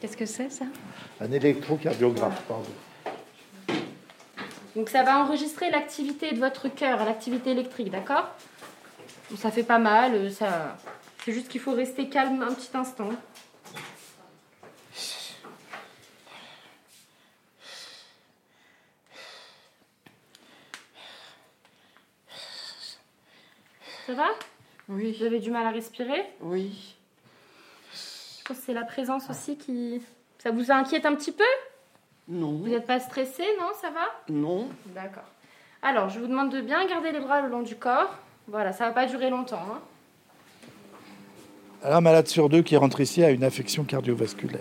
Qu'est-ce 0.00 0.16
que 0.16 0.24
c'est, 0.24 0.48
ça? 0.48 0.64
Un 1.20 1.30
électrocardiographe, 1.30 2.40
pardon. 2.48 2.70
Donc 4.76 4.88
ça 4.88 5.02
va 5.02 5.18
enregistrer 5.18 5.70
l'activité 5.70 6.32
de 6.32 6.38
votre 6.38 6.68
cœur, 6.68 7.04
l'activité 7.04 7.50
électrique, 7.50 7.90
d'accord? 7.90 8.28
Ça 9.36 9.50
fait 9.50 9.64
pas 9.64 9.78
mal, 9.78 10.14
euh, 10.14 10.30
ça... 10.30 10.76
c'est 11.24 11.32
juste 11.32 11.48
qu'il 11.48 11.60
faut 11.60 11.72
rester 11.72 12.08
calme 12.08 12.42
un 12.42 12.54
petit 12.54 12.70
instant. 12.74 13.10
Ça 24.06 24.14
va? 24.14 24.28
Oui. 24.88 25.16
Vous 25.18 25.24
avez 25.24 25.38
du 25.38 25.50
mal 25.50 25.66
à 25.66 25.70
respirer? 25.70 26.32
Oui. 26.40 26.96
Je 27.92 28.44
pense 28.44 28.58
que 28.58 28.64
c'est 28.66 28.74
la 28.74 28.84
présence 28.84 29.30
aussi 29.30 29.56
qui... 29.56 30.02
Ça 30.38 30.50
vous 30.50 30.72
inquiète 30.72 31.06
un 31.06 31.14
petit 31.14 31.32
peu? 31.32 31.44
Non. 32.30 32.52
Vous 32.52 32.68
n'êtes 32.68 32.86
pas 32.86 33.00
stressé, 33.00 33.42
non 33.58 33.66
Ça 33.80 33.90
va? 33.90 34.32
Non. 34.32 34.68
D'accord. 34.94 35.24
Alors, 35.82 36.08
je 36.08 36.20
vous 36.20 36.26
demande 36.26 36.52
de 36.52 36.60
bien 36.60 36.86
garder 36.86 37.10
les 37.12 37.20
bras 37.20 37.40
le 37.42 37.48
long 37.48 37.62
du 37.62 37.74
corps. 37.74 38.16
Voilà, 38.46 38.72
ça 38.72 38.86
va 38.86 38.92
pas 38.92 39.06
durer 39.06 39.30
longtemps. 39.30 39.60
hein. 39.72 39.80
Un 41.82 42.00
malade 42.00 42.28
sur 42.28 42.48
deux 42.48 42.62
qui 42.62 42.76
rentre 42.76 43.00
ici 43.00 43.24
a 43.24 43.30
une 43.30 43.42
affection 43.42 43.84
cardiovasculaire. 43.84 44.60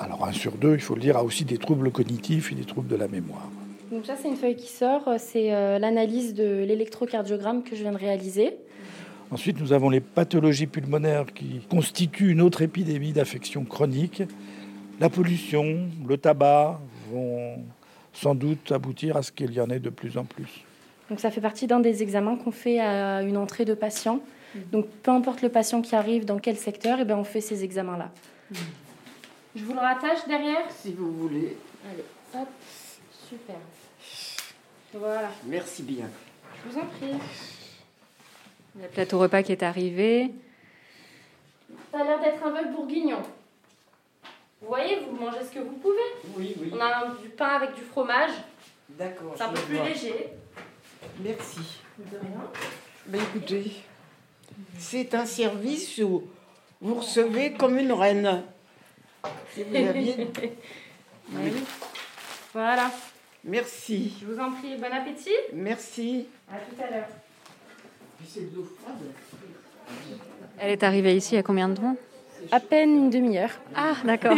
Alors 0.00 0.24
un 0.26 0.32
sur 0.32 0.52
deux, 0.52 0.74
il 0.74 0.80
faut 0.80 0.94
le 0.94 1.00
dire, 1.00 1.16
a 1.16 1.22
aussi 1.22 1.44
des 1.44 1.58
troubles 1.58 1.90
cognitifs 1.90 2.50
et 2.50 2.54
des 2.54 2.64
troubles 2.64 2.88
de 2.88 2.96
la 2.96 3.06
mémoire. 3.06 3.48
Donc 3.92 4.06
ça, 4.06 4.16
c'est 4.20 4.28
une 4.28 4.36
feuille 4.36 4.56
qui 4.56 4.68
sort. 4.68 5.08
C'est 5.18 5.52
euh, 5.54 5.78
l'analyse 5.78 6.34
de 6.34 6.64
l'électrocardiogramme 6.66 7.62
que 7.62 7.76
je 7.76 7.82
viens 7.82 7.92
de 7.92 7.98
réaliser. 7.98 8.56
Ensuite, 9.30 9.60
nous 9.60 9.72
avons 9.72 9.90
les 9.90 10.00
pathologies 10.00 10.66
pulmonaires 10.66 11.26
qui 11.32 11.60
constituent 11.70 12.30
une 12.32 12.40
autre 12.40 12.62
épidémie 12.62 13.12
d'affections 13.12 13.64
chroniques. 13.64 14.22
La 15.00 15.08
pollution, 15.10 15.88
le 16.06 16.16
tabac 16.16 16.80
vont 17.10 17.64
sans 18.12 18.34
doute 18.34 18.70
aboutir 18.72 19.16
à 19.16 19.22
ce 19.22 19.32
qu'il 19.32 19.52
y 19.52 19.60
en 19.60 19.68
ait 19.70 19.80
de 19.80 19.90
plus 19.90 20.16
en 20.16 20.24
plus. 20.24 20.64
Donc 21.10 21.20
ça 21.20 21.30
fait 21.30 21.40
partie 21.40 21.66
d'un 21.66 21.80
des 21.80 22.02
examens 22.02 22.36
qu'on 22.36 22.52
fait 22.52 22.80
à 22.80 23.22
une 23.22 23.36
entrée 23.36 23.64
de 23.64 23.74
patient. 23.74 24.20
Donc 24.70 24.86
peu 25.02 25.10
importe 25.10 25.42
le 25.42 25.48
patient 25.48 25.82
qui 25.82 25.96
arrive, 25.96 26.24
dans 26.24 26.38
quel 26.38 26.56
secteur, 26.56 27.00
et 27.00 27.04
ben 27.04 27.16
on 27.16 27.24
fait 27.24 27.40
ces 27.40 27.64
examens-là. 27.64 28.10
Je 29.56 29.64
vous 29.64 29.72
le 29.72 29.80
rattache 29.80 30.26
derrière? 30.28 30.70
Si 30.70 30.92
vous 30.92 31.12
voulez. 31.12 31.56
Allez, 31.90 32.04
hop, 32.34 32.48
super. 33.28 33.56
Voilà, 34.94 35.30
Merci 35.46 35.82
bien. 35.82 36.06
je 36.64 36.70
vous 36.70 36.78
en 36.78 36.86
prie. 36.86 37.18
Il 38.76 38.80
y 38.80 38.84
a 38.84 38.86
le 38.86 38.92
plateau 38.92 39.18
repas 39.18 39.42
qui 39.42 39.50
est 39.52 39.62
arrivé. 39.64 40.30
Ça 41.92 42.00
a 42.00 42.04
l'air 42.04 42.20
d'être 42.20 42.44
un 42.46 42.50
vol 42.50 42.72
bourguignon. 42.74 43.18
Vous 44.64 44.70
voyez, 44.70 44.98
vous 45.00 45.14
mangez 45.16 45.44
ce 45.44 45.52
que 45.54 45.58
vous 45.58 45.76
pouvez. 45.76 45.98
Oui, 46.38 46.54
oui. 46.58 46.70
On 46.72 46.80
a 46.80 47.04
un- 47.06 47.14
du 47.22 47.28
pain 47.28 47.48
avec 47.48 47.74
du 47.74 47.82
fromage. 47.82 48.30
D'accord. 48.88 49.34
C'est 49.36 49.42
un 49.42 49.48
peu 49.50 49.60
plus 49.60 49.74
voir. 49.74 49.86
léger. 49.86 50.30
Merci. 51.20 51.58
De 51.98 52.16
rien. 52.16 52.50
Ben 53.06 53.20
écoutez, 53.20 53.72
c'est 54.78 55.14
un 55.14 55.26
service 55.26 55.98
où 55.98 56.22
vous 56.80 56.94
recevez 56.94 57.52
comme 57.52 57.76
une 57.78 57.92
reine. 57.92 58.42
Si 59.54 59.62
vous 59.64 59.76
aviez- 59.76 60.28
Oui. 61.32 61.52
Voilà. 62.54 62.90
Merci. 63.44 64.14
Je 64.20 64.26
vous 64.26 64.40
en 64.40 64.52
prie, 64.52 64.76
bon 64.78 64.90
appétit. 64.92 65.28
Merci. 65.52 66.26
À 66.50 66.56
tout 66.56 66.82
à 66.82 66.90
l'heure. 66.90 67.08
Puis 68.18 68.26
c'est 68.32 68.50
de 68.50 68.56
l'eau 68.56 68.64
froide. 68.78 68.96
Elle 70.58 70.70
est 70.70 70.82
arrivée 70.82 71.14
ici 71.16 71.34
il 71.34 71.36
y 71.36 71.38
a 71.38 71.42
combien 71.42 71.68
de 71.68 71.76
temps? 71.76 71.96
À 72.52 72.60
peine 72.60 72.94
une 72.94 73.10
demi-heure. 73.10 73.50
Ah, 73.74 73.94
d'accord. 74.04 74.36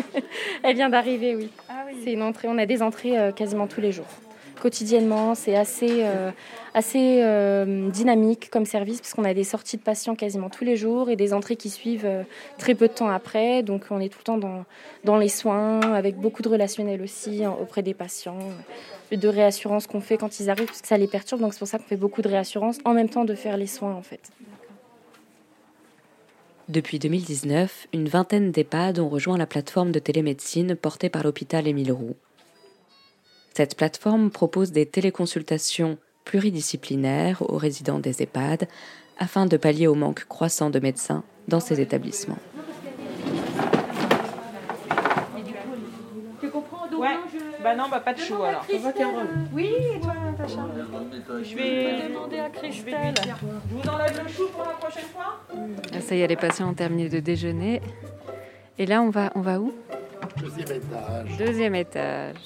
Elle 0.62 0.76
vient 0.76 0.88
d'arriver, 0.88 1.34
oui. 1.34 1.50
Ah 1.68 1.84
oui. 1.86 2.00
C'est 2.04 2.12
une 2.12 2.22
entrée, 2.22 2.48
on 2.48 2.58
a 2.58 2.66
des 2.66 2.82
entrées 2.82 3.18
euh, 3.18 3.32
quasiment 3.32 3.66
tous 3.66 3.80
les 3.80 3.92
jours. 3.92 4.06
Quotidiennement, 4.60 5.34
c'est 5.34 5.56
assez, 5.56 6.04
euh, 6.04 6.30
assez 6.72 7.20
euh, 7.22 7.90
dynamique 7.90 8.48
comme 8.50 8.64
service 8.64 9.00
parce 9.00 9.12
qu'on 9.12 9.24
a 9.24 9.34
des 9.34 9.42
sorties 9.42 9.76
de 9.76 9.82
patients 9.82 10.14
quasiment 10.14 10.50
tous 10.50 10.64
les 10.64 10.76
jours 10.76 11.10
et 11.10 11.16
des 11.16 11.34
entrées 11.34 11.56
qui 11.56 11.68
suivent 11.68 12.08
très 12.58 12.76
peu 12.76 12.86
de 12.86 12.92
temps 12.92 13.08
après. 13.08 13.64
Donc 13.64 13.86
on 13.90 13.98
est 13.98 14.08
tout 14.08 14.20
le 14.20 14.24
temps 14.24 14.38
dans, 14.38 14.64
dans 15.02 15.16
les 15.16 15.28
soins, 15.28 15.80
avec 15.80 16.16
beaucoup 16.16 16.42
de 16.42 16.48
relationnel 16.48 17.02
aussi 17.02 17.44
hein, 17.44 17.56
auprès 17.60 17.82
des 17.82 17.94
patients, 17.94 18.38
de 19.10 19.28
réassurance 19.28 19.88
qu'on 19.88 20.00
fait 20.00 20.16
quand 20.16 20.38
ils 20.38 20.48
arrivent 20.48 20.66
parce 20.66 20.82
que 20.82 20.88
ça 20.88 20.96
les 20.96 21.08
perturbe. 21.08 21.40
Donc 21.40 21.54
c'est 21.54 21.58
pour 21.58 21.68
ça 21.68 21.78
qu'on 21.78 21.88
fait 21.88 21.96
beaucoup 21.96 22.22
de 22.22 22.28
réassurance 22.28 22.78
en 22.84 22.94
même 22.94 23.08
temps 23.08 23.24
de 23.24 23.34
faire 23.34 23.56
les 23.56 23.66
soins 23.66 23.94
en 23.94 24.02
fait. 24.02 24.30
Depuis 26.72 26.98
2019, 26.98 27.88
une 27.92 28.08
vingtaine 28.08 28.50
d'EHPAD 28.50 28.98
ont 28.98 29.10
rejoint 29.10 29.36
la 29.36 29.44
plateforme 29.44 29.92
de 29.92 29.98
télémédecine 29.98 30.74
portée 30.74 31.10
par 31.10 31.22
l'hôpital 31.22 31.68
Émile 31.68 31.92
Roux. 31.92 32.16
Cette 33.52 33.76
plateforme 33.76 34.30
propose 34.30 34.72
des 34.72 34.86
téléconsultations 34.86 35.98
pluridisciplinaires 36.24 37.42
aux 37.42 37.58
résidents 37.58 37.98
des 37.98 38.22
EHPAD 38.22 38.68
afin 39.18 39.44
de 39.44 39.58
pallier 39.58 39.86
au 39.86 39.94
manque 39.94 40.24
croissant 40.24 40.70
de 40.70 40.78
médecins 40.78 41.24
dans 41.46 41.60
ces 41.60 41.78
établissements. 41.78 42.38
Tu 46.40 46.48
comprends 46.48 46.88
donc 46.90 47.00
ouais. 47.02 47.18
Bah 47.62 47.74
non, 47.76 47.84
bah 47.88 48.00
pas 48.00 48.12
de 48.12 48.18
chou 48.18 48.42
alors. 48.42 48.64
Oui, 49.52 49.70
et 49.96 50.00
toi, 50.00 50.14
Natacha 50.24 50.66
Je 51.42 51.56
vais 51.56 52.08
demander 52.08 52.38
à 52.40 52.50
Christelle. 52.50 53.14
Je 53.24 53.74
vous 53.74 53.88
enlève 53.88 54.22
le 54.24 54.28
chou 54.28 54.48
pour 54.52 54.64
la 54.64 54.70
prochaine 54.72 55.04
fois 55.04 55.40
Ah, 55.94 56.00
Ça 56.00 56.14
y 56.14 56.20
est, 56.22 56.26
les 56.26 56.36
patients 56.36 56.68
ont 56.70 56.74
terminé 56.74 57.08
de 57.08 57.20
déjeuner. 57.20 57.80
Et 58.78 58.86
là, 58.86 59.02
on 59.02 59.10
va, 59.10 59.30
on 59.34 59.40
va 59.40 59.60
où? 59.60 59.72
Deuxième 60.38 60.66
étage. 60.76 61.36
Deuxième 61.38 61.74
étage. 61.74 62.36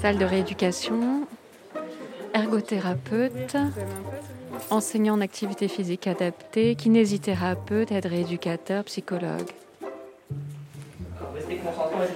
Salle 0.00 0.18
de 0.18 0.24
rééducation, 0.24 1.26
ergothérapeute, 2.34 3.56
enseignant 4.70 5.14
en 5.14 5.20
activité 5.20 5.68
physique 5.68 6.06
adaptée, 6.06 6.74
kinésithérapeute, 6.74 7.92
aide 7.92 8.06
rééducateur, 8.06 8.84
psychologue. 8.84 9.48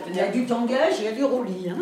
Il 0.08 0.14
y 0.16 0.20
a 0.20 0.28
du 0.30 0.44
tangage, 0.46 0.94
il 0.98 1.04
y 1.04 1.08
a 1.08 1.12
du 1.12 1.24
roulis. 1.24 1.68
Hein. 1.70 1.78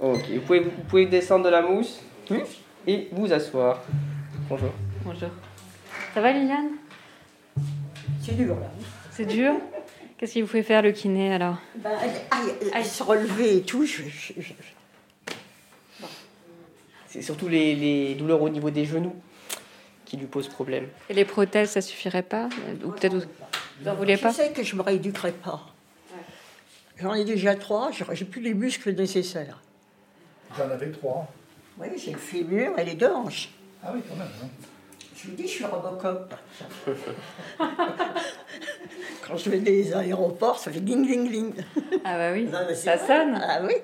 Ok, 0.00 0.24
vous 0.30 0.40
pouvez, 0.42 0.60
vous 0.60 0.70
pouvez 0.88 1.06
descendre 1.06 1.44
de 1.44 1.50
la 1.50 1.62
mousse 1.62 2.00
et 2.86 3.08
vous 3.12 3.32
asseoir. 3.32 3.82
Bonjour. 4.48 4.70
Bonjour. 5.04 5.28
Ça 6.14 6.20
va, 6.20 6.32
Liliane? 6.32 6.70
C'est 8.22 8.36
dur 8.36 8.54
là. 8.54 8.70
C'est 9.10 9.26
dur? 9.26 9.54
Qu'est-ce 10.16 10.32
qu'il 10.34 10.42
vous 10.42 10.48
fait 10.48 10.62
faire 10.62 10.82
le 10.82 10.92
kiné 10.92 11.32
alors? 11.32 11.56
Bah, 11.76 11.90
aïe, 12.00 12.52
aïe, 12.72 12.84
se 12.84 13.02
relever 13.02 13.56
et 13.58 13.62
tout. 13.62 13.84
je- 13.84 14.02
je- 14.02 14.32
je- 14.38 14.52
C'est 17.08 17.22
surtout 17.22 17.48
les, 17.48 17.74
les 17.74 18.14
douleurs 18.14 18.42
au 18.42 18.48
niveau 18.48 18.70
des 18.70 18.84
genoux 18.84 19.14
qui 20.04 20.16
lui 20.16 20.26
posent 20.26 20.48
problème. 20.48 20.88
Et 21.08 21.14
les 21.14 21.24
prothèses, 21.24 21.70
ça 21.70 21.80
suffirait 21.80 22.22
pas 22.22 22.48
Ou 22.84 22.90
peut-être 22.90 23.14
vous 23.14 23.22
n'en 23.84 23.94
vouliez 23.94 24.16
pas 24.16 24.30
Je 24.30 24.36
sais 24.36 24.52
que 24.52 24.62
je 24.62 24.76
me 24.76 24.82
rééduquerai 24.82 25.32
pas. 25.32 25.60
J'en 27.00 27.14
ai 27.14 27.24
déjà 27.24 27.54
trois, 27.54 27.90
j'ai 28.12 28.24
plus 28.24 28.40
les 28.40 28.54
muscles 28.54 28.92
nécessaires. 28.94 29.60
J'en 30.56 30.68
avais 30.70 30.90
trois. 30.90 31.28
Oui, 31.78 31.86
j'ai 31.96 32.10
le 32.12 32.18
fémur 32.18 32.76
et 32.78 32.84
les 32.84 32.94
deux 32.94 33.10
hanches. 33.10 33.50
Ah 33.84 33.92
oui, 33.94 34.00
quand 34.08 34.16
même. 34.16 34.26
hein. 34.42 34.48
Je 35.14 35.28
vous 35.28 35.34
dis, 35.36 35.42
je 35.44 35.48
suis 35.48 35.64
Robocop. 35.64 36.34
Quand 39.26 39.36
je 39.36 39.50
vais 39.50 39.58
des 39.60 39.92
aéroports, 39.94 40.58
ça 40.58 40.70
fait 40.72 40.80
ding, 40.80 41.06
ding, 41.06 41.30
ding. 41.30 41.54
Ah 42.04 42.16
bah 42.18 42.32
oui, 42.32 42.44
Non, 42.44 42.58
ça 42.74 42.96
vrai. 42.96 43.06
sonne. 43.06 43.40
Ah 43.42 43.60
oui. 43.62 43.74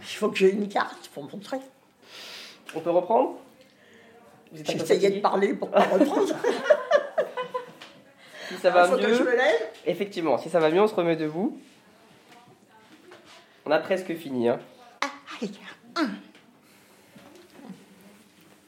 Il 0.00 0.06
faut 0.16 0.28
que 0.30 0.36
j'ai 0.38 0.50
une 0.52 0.68
carte 0.68 1.08
pour 1.14 1.24
montrer. 1.24 1.58
On 2.74 2.80
peut 2.80 2.90
reprendre? 2.90 3.36
J'essayais 4.52 5.10
de 5.10 5.20
parler 5.20 5.54
pour 5.54 5.70
pas 5.70 5.80
reprendre. 5.80 6.34
Si 8.48 8.56
ça 8.56 8.70
va 8.70 8.88
que 8.88 8.94
mieux, 9.06 9.12
je 9.14 9.22
me 9.22 9.36
lève. 9.36 9.68
effectivement, 9.84 10.38
si 10.38 10.48
ça 10.48 10.58
va 10.58 10.70
mieux, 10.70 10.80
on 10.80 10.88
se 10.88 10.94
remet 10.94 11.16
debout. 11.16 11.60
On 13.66 13.70
a 13.70 13.78
presque 13.78 14.14
fini. 14.16 14.48
Hein. 14.48 14.58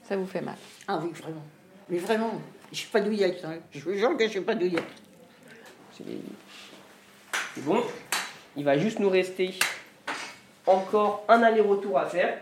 Ça 0.05 0.17
vous 0.17 0.27
fait 0.27 0.43
mal. 0.43 0.57
Ah 0.87 1.01
oui, 1.03 1.11
vraiment. 1.13 1.43
Mais 1.89 1.97
vraiment, 1.97 2.31
je 2.73 2.77
suis 2.77 2.89
pas 2.89 3.01
douillette. 3.01 3.43
hein. 3.45 3.55
Je 3.73 3.81
vous 3.81 3.95
jure 3.95 4.17
que 4.19 4.25
je 4.25 4.31
suis 4.31 4.41
pas 4.43 4.55
douillette. 4.55 4.85
C'est 5.97 6.05
c'est 7.55 7.65
bon. 7.65 7.83
Il 8.57 8.65
va 8.65 8.77
juste 8.77 8.99
nous 8.99 9.09
rester 9.09 9.55
encore 10.67 11.25
un 11.29 11.43
aller-retour 11.43 11.99
à 11.99 12.07
faire. 12.07 12.39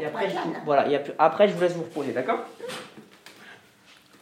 Et 0.00 0.04
après, 0.06 0.28
je, 0.28 0.34
vous- 0.34 0.54
voilà, 0.64 0.88
et 0.90 0.98
après- 1.18 1.48
je 1.48 1.54
vous 1.54 1.60
laisse 1.60 1.74
vous 1.74 1.84
reposer, 1.84 2.12
d'accord? 2.12 2.40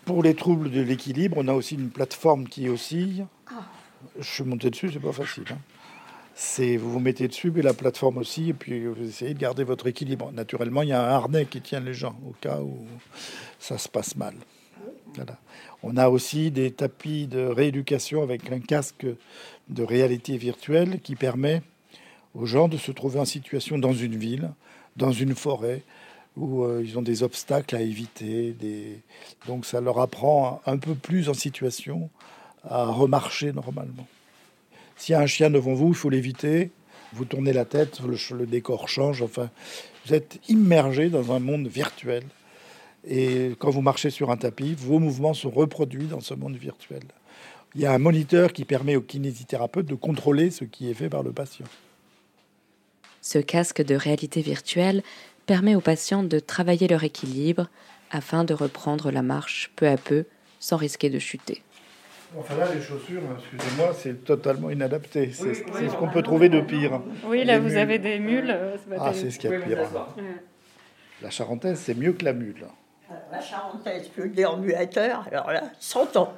Pour 0.05 0.23
les 0.23 0.35
troubles 0.35 0.71
de 0.71 0.81
l'équilibre, 0.81 1.37
on 1.39 1.49
a 1.49 1.55
aussi 1.55 1.75
une 1.77 1.91
plateforme 1.91 2.47
qui 2.49 2.69
oscille. 2.69 3.27
Je 4.19 4.29
suis 4.29 4.45
monté 4.45 4.69
dessus, 4.71 4.91
c'est 4.93 4.99
pas 5.01 5.13
facile. 5.13 5.45
hein. 5.51 5.59
C'est 6.35 6.77
vous 6.77 6.91
vous 6.91 6.99
mettez 6.99 7.29
dessus, 7.29 7.53
et 7.57 7.63
la 7.63 7.75
plateforme 7.75 8.19
aussi, 8.19 8.49
et 8.51 8.53
puis 8.55 8.87
vous 8.87 9.03
essayez 9.07 9.35
de 9.35 9.39
garder 9.39 9.65
votre 9.65 9.87
équilibre. 9.87 10.33
Naturellement, 10.33 10.83
il 10.83 10.89
y 10.89 10.93
a 10.93 11.01
un 11.03 11.11
harnais 11.15 11.45
qui 11.45 11.61
tient 11.61 11.81
les 11.81 11.95
gens 11.95 12.17
au 12.27 12.33
cas 12.41 12.59
où 12.61 12.79
ça 13.59 13.79
se 13.79 13.89
passe 13.89 14.17
mal. 14.17 14.35
Voilà. 15.15 15.37
On 15.83 15.97
a 15.97 16.09
aussi 16.09 16.51
des 16.51 16.71
tapis 16.71 17.27
de 17.27 17.45
rééducation 17.45 18.23
avec 18.23 18.51
un 18.51 18.61
casque 18.61 19.07
de 19.69 19.83
réalité 19.83 20.37
virtuelle 20.39 21.01
qui 21.01 21.17
permet 21.17 21.63
aux 22.35 22.47
gens 22.47 22.67
de 22.67 22.79
se 22.79 22.91
trouver 22.93 23.21
en 23.21 23.27
situation 23.27 23.79
dans 23.79 23.93
une 23.93 24.17
ville, 24.17 24.51
dans 24.97 25.13
une 25.13 25.35
forêt, 25.35 25.83
où 26.37 26.65
euh, 26.65 26.83
ils 26.85 26.99
ont 26.99 27.03
des 27.03 27.23
obstacles 27.23 27.77
à 27.77 27.81
éviter. 27.81 28.55
Donc 29.47 29.67
ça 29.67 29.81
leur 29.81 29.99
apprend 29.99 30.63
un 30.67 30.79
peu 30.79 30.95
plus 30.95 31.29
en 31.29 31.35
situation 31.35 32.11
à 32.65 32.85
remarcher 32.87 33.53
normalement. 33.53 34.07
S'il 34.97 35.15
y 35.15 35.17
a 35.17 35.21
un 35.21 35.27
chien 35.27 35.51
devant 35.51 35.75
vous, 35.75 35.89
il 35.89 35.95
faut 35.95 36.11
l'éviter. 36.11 36.71
Vous 37.13 37.25
tournez 37.25 37.53
la 37.53 37.65
tête, 37.65 38.01
le, 38.01 38.17
le 38.37 38.47
décor 38.47 38.89
change. 38.89 39.21
Enfin, 39.21 39.51
vous 40.07 40.15
êtes 40.15 40.41
immergé 40.49 41.11
dans 41.11 41.33
un 41.33 41.39
monde 41.39 41.67
virtuel. 41.67 42.23
Et 43.07 43.51
quand 43.59 43.71
vous 43.71 43.83
marchez 43.83 44.11
sur 44.11 44.31
un 44.31 44.37
tapis, 44.37 44.75
vos 44.75 44.99
mouvements 44.99 45.35
sont 45.35 45.51
reproduits 45.51 46.07
dans 46.07 46.21
ce 46.21 46.35
monde 46.35 46.57
virtuel. 46.57 47.03
Il 47.75 47.81
y 47.81 47.87
a 47.87 47.93
un 47.93 47.99
moniteur 47.99 48.53
qui 48.53 48.65
permet 48.65 48.97
au 48.97 49.01
kinésithérapeute 49.01 49.87
de 49.87 49.95
contrôler 49.95 50.51
ce 50.51 50.65
qui 50.65 50.89
est 50.89 50.95
fait 50.95 51.09
par 51.09 51.23
le 51.23 51.33
patient. 51.33 51.67
Ce 53.23 53.39
casque 53.39 53.83
de 53.83 53.95
réalité 53.95 54.43
virtuelle 54.43 55.03
permet 55.47 55.75
aux 55.75 55.81
patients 55.81 56.23
de 56.25 56.39
travailler 56.39 56.89
leur 56.89 57.05
équilibre 57.05 57.69
afin 58.11 58.45
de 58.45 58.53
reprendre 58.53 59.11
la 59.11 59.23
marche 59.23 59.71
peu 59.77 59.87
à 59.89 59.97
peu 59.97 60.25
sans 60.61 60.77
risquer 60.77 61.09
de 61.09 61.19
chuter. 61.19 61.63
Enfin 62.39 62.57
là, 62.57 62.67
les 62.75 62.81
chaussures, 62.81 63.21
excusez-moi, 63.39 63.93
c'est 63.95 64.25
totalement 64.25 64.71
inadapté. 64.71 65.31
C'est 65.33 65.45
Oui, 65.45 65.55
c'est 65.55 65.83
oui. 65.85 65.91
ce 65.91 65.95
qu'on 65.97 66.09
peut 66.09 66.23
trouver 66.23 66.49
de 66.49 66.61
pire. 66.61 67.01
Oui, 67.27 67.45
là, 67.45 67.55
Les 67.55 67.59
vous 67.61 67.69
mules. 67.69 67.79
avez 67.79 67.99
des 67.99 68.19
mules. 68.19 68.51
euh, 68.51 68.77
Ah, 68.99 69.13
c'est 69.15 69.31
ce 69.31 69.39
qu'il 69.39 69.51
y 69.51 69.55
a 69.55 69.59
de 69.59 69.63
pire. 69.65 69.79
La 71.21 71.31
charentaise, 71.31 71.79
c'est 71.79 71.95
mieux 71.95 72.13
que 72.15 72.25
la 72.25 72.33
mule. 72.33 72.57
Alors, 73.09 73.21
La 73.31 73.41
charentaise, 73.41 74.09
plus 74.09 74.25
le 74.25 74.29
déambulateur, 74.31 75.27
alors 75.31 75.51
là, 75.53 75.63
100 75.79 76.17
ans. 76.17 76.33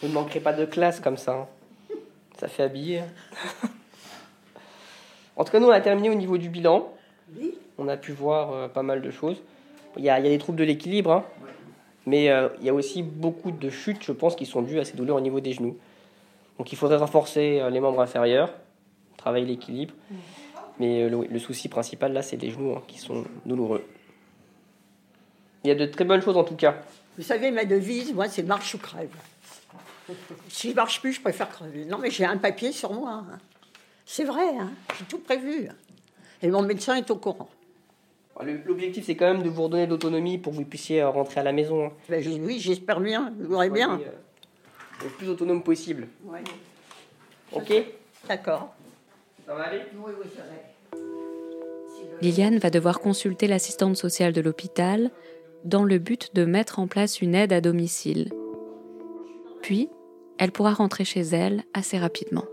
Vous 0.00 0.08
ne 0.08 0.12
manquerez 0.12 0.40
pas 0.40 0.52
de 0.54 0.64
classe 0.64 1.00
comme 1.00 1.16
ça. 1.18 1.32
hein. 1.32 1.46
Ça 2.38 2.48
fait 2.48 2.62
habiller. 2.62 3.02
en 5.36 5.44
tout 5.44 5.52
cas, 5.52 5.60
nous, 5.60 5.66
on 5.66 5.70
a 5.70 5.80
terminé 5.80 6.10
au 6.10 6.14
niveau 6.14 6.38
du 6.38 6.48
bilan. 6.48 6.92
On 7.78 7.88
a 7.88 7.96
pu 7.96 8.12
voir 8.12 8.52
euh, 8.52 8.68
pas 8.68 8.82
mal 8.82 9.02
de 9.02 9.10
choses. 9.10 9.42
Il 9.96 10.04
y 10.04 10.10
a, 10.10 10.18
il 10.18 10.24
y 10.24 10.28
a 10.28 10.30
des 10.30 10.38
troubles 10.38 10.58
de 10.58 10.64
l'équilibre, 10.64 11.12
hein. 11.12 11.24
mais 12.06 12.30
euh, 12.30 12.48
il 12.60 12.66
y 12.66 12.68
a 12.68 12.74
aussi 12.74 13.02
beaucoup 13.02 13.52
de 13.52 13.70
chutes, 13.70 14.02
je 14.02 14.12
pense, 14.12 14.34
qui 14.34 14.46
sont 14.46 14.62
dues 14.62 14.80
à 14.80 14.84
ces 14.84 14.96
douleurs 14.96 15.16
au 15.16 15.20
niveau 15.20 15.40
des 15.40 15.52
genoux. 15.52 15.76
Donc 16.58 16.72
il 16.72 16.76
faudrait 16.76 16.96
renforcer 16.96 17.60
euh, 17.60 17.70
les 17.70 17.80
membres 17.80 18.00
inférieurs, 18.00 18.52
travailler 19.16 19.46
l'équilibre. 19.46 19.94
Mais 20.80 21.08
le, 21.08 21.24
le 21.24 21.38
souci 21.38 21.68
principal, 21.68 22.12
là, 22.12 22.22
c'est 22.22 22.36
les 22.36 22.50
genoux 22.50 22.74
hein, 22.76 22.82
qui 22.88 22.98
sont 22.98 23.24
douloureux. 23.46 23.84
Il 25.62 25.68
y 25.68 25.70
a 25.70 25.76
de 25.76 25.86
très 25.86 26.04
bonnes 26.04 26.20
choses 26.20 26.36
en 26.36 26.44
tout 26.44 26.56
cas. 26.56 26.76
Vous 27.16 27.22
savez, 27.22 27.52
ma 27.52 27.64
devise, 27.64 28.12
moi, 28.12 28.28
c'est 28.28 28.42
marche 28.42 28.74
ou 28.74 28.78
crève. 28.78 29.14
Si 30.48 30.70
je 30.70 30.74
marche 30.74 31.00
plus, 31.00 31.12
je 31.14 31.20
préfère 31.20 31.48
crever. 31.50 31.84
Non, 31.84 31.98
mais 31.98 32.10
j'ai 32.10 32.24
un 32.24 32.36
papier 32.36 32.72
sur 32.72 32.92
moi. 32.92 33.24
hein. 33.30 33.38
C'est 34.06 34.24
vrai, 34.24 34.48
hein. 34.58 34.70
j'ai 34.98 35.04
tout 35.06 35.18
prévu. 35.18 35.68
Et 36.42 36.48
mon 36.48 36.62
médecin 36.62 36.96
est 36.96 37.10
au 37.10 37.16
courant. 37.16 37.48
L'objectif, 38.66 39.06
c'est 39.06 39.14
quand 39.14 39.32
même 39.32 39.42
de 39.44 39.48
vous 39.48 39.62
redonner 39.62 39.86
de 39.86 39.90
l'autonomie 39.92 40.38
pour 40.38 40.52
que 40.52 40.58
vous 40.58 40.64
puissiez 40.64 41.00
euh, 41.00 41.08
rentrer 41.08 41.40
à 41.40 41.44
la 41.44 41.52
maison. 41.52 41.86
hein. 41.86 41.92
Ben, 42.08 42.22
je- 42.22 42.30
oui, 42.30 42.58
j'espère 42.58 43.00
bien, 43.00 43.32
je 43.40 43.46
voudrais 43.46 43.70
bien. 43.70 43.98
Euh, 44.00 45.04
le 45.04 45.08
plus 45.10 45.28
autonome 45.28 45.62
possible. 45.62 46.08
Ouais. 46.24 46.42
Ok 47.52 47.72
D'accord. 48.28 48.74
Ça 49.46 49.54
va 49.54 49.62
aller? 49.64 49.82
Oui, 49.96 50.12
oui, 50.20 50.28
ça 50.36 50.42
va. 50.42 50.98
Liliane 52.20 52.58
va 52.58 52.70
devoir 52.70 53.00
consulter 53.00 53.46
l'assistante 53.46 53.96
sociale 53.96 54.32
de 54.32 54.40
l'hôpital 54.40 55.10
dans 55.64 55.84
le 55.84 55.98
but 55.98 56.34
de 56.34 56.44
mettre 56.44 56.78
en 56.78 56.86
place 56.86 57.20
une 57.20 57.34
aide 57.34 57.52
à 57.52 57.60
domicile. 57.60 58.30
Puis, 59.64 59.88
elle 60.36 60.52
pourra 60.52 60.74
rentrer 60.74 61.06
chez 61.06 61.22
elle 61.22 61.62
assez 61.72 61.96
rapidement. 61.96 62.44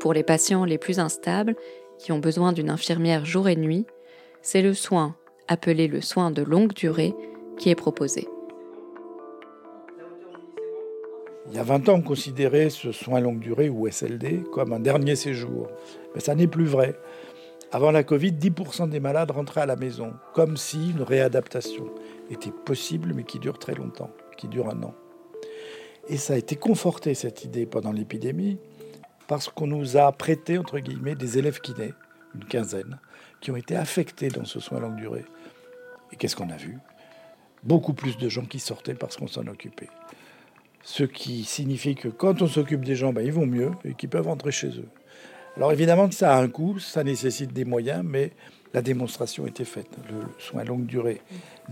Pour 0.00 0.14
les 0.14 0.22
patients 0.22 0.64
les 0.64 0.78
plus 0.78 0.98
instables, 0.98 1.54
qui 1.98 2.10
ont 2.12 2.20
besoin 2.20 2.54
d'une 2.54 2.70
infirmière 2.70 3.26
jour 3.26 3.46
et 3.50 3.56
nuit, 3.56 3.84
c'est 4.40 4.62
le 4.62 4.72
soin, 4.72 5.14
appelé 5.46 5.88
le 5.88 6.00
soin 6.00 6.30
de 6.30 6.40
longue 6.40 6.72
durée, 6.72 7.14
qui 7.58 7.68
est 7.68 7.74
proposé. 7.74 8.26
Il 11.50 11.54
y 11.54 11.58
a 11.58 11.64
20 11.64 11.90
ans, 11.90 11.96
on 11.96 12.02
considérait 12.02 12.70
ce 12.70 12.92
soin 12.92 13.20
longue 13.20 13.40
durée 13.40 13.68
ou 13.68 13.86
SLD 13.86 14.44
comme 14.52 14.72
un 14.72 14.80
dernier 14.80 15.16
séjour. 15.16 15.68
Mais 16.14 16.22
ça 16.22 16.34
n'est 16.34 16.46
plus 16.46 16.64
vrai. 16.64 16.98
Avant 17.72 17.90
la 17.90 18.04
Covid, 18.04 18.32
10% 18.32 18.88
des 18.88 19.00
malades 19.00 19.32
rentraient 19.32 19.60
à 19.60 19.66
la 19.66 19.76
maison, 19.76 20.14
comme 20.32 20.56
si 20.56 20.92
une 20.92 21.02
réadaptation 21.02 21.90
était 22.30 22.50
possible, 22.50 23.12
mais 23.14 23.24
qui 23.24 23.38
dure 23.38 23.58
très 23.58 23.74
longtemps, 23.74 24.10
qui 24.36 24.48
dure 24.48 24.68
un 24.68 24.82
an. 24.82 24.94
Et 26.08 26.16
ça 26.16 26.34
a 26.34 26.36
été 26.36 26.56
conforté, 26.56 27.14
cette 27.14 27.44
idée, 27.44 27.66
pendant 27.66 27.92
l'épidémie, 27.92 28.58
parce 29.26 29.48
qu'on 29.48 29.66
nous 29.66 29.96
a 29.96 30.12
prêté, 30.12 30.58
entre 30.58 30.78
guillemets, 30.78 31.14
des 31.14 31.38
élèves 31.38 31.60
kinés, 31.60 31.94
une 32.34 32.44
quinzaine, 32.44 32.98
qui 33.40 33.50
ont 33.50 33.56
été 33.56 33.76
affectés 33.76 34.28
dans 34.28 34.44
ce 34.44 34.60
soin 34.60 34.80
longue 34.80 34.96
durée. 34.96 35.24
Et 36.12 36.16
qu'est-ce 36.16 36.36
qu'on 36.36 36.50
a 36.50 36.56
vu? 36.56 36.78
Beaucoup 37.62 37.94
plus 37.94 38.18
de 38.18 38.28
gens 38.28 38.44
qui 38.44 38.58
sortaient 38.58 38.94
parce 38.94 39.16
qu'on 39.16 39.26
s'en 39.26 39.46
occupait. 39.46 39.88
Ce 40.82 41.04
qui 41.04 41.44
signifie 41.44 41.94
que 41.94 42.08
quand 42.08 42.42
on 42.42 42.46
s'occupe 42.46 42.84
des 42.84 42.94
gens, 42.94 43.14
ben, 43.14 43.22
ils 43.22 43.32
vont 43.32 43.46
mieux 43.46 43.70
et 43.84 43.94
qu'ils 43.94 44.10
peuvent 44.10 44.26
rentrer 44.26 44.52
chez 44.52 44.68
eux. 44.68 44.88
Alors 45.56 45.72
évidemment 45.72 46.08
que 46.08 46.14
ça 46.14 46.36
a 46.36 46.42
un 46.42 46.48
coût, 46.48 46.78
ça 46.78 47.04
nécessite 47.04 47.52
des 47.52 47.64
moyens, 47.64 48.02
mais 48.04 48.32
la 48.74 48.82
démonstration 48.82 49.46
était 49.46 49.64
faite. 49.64 49.90
Le 50.10 50.20
soin 50.38 50.64
longue 50.64 50.84
durée 50.84 51.22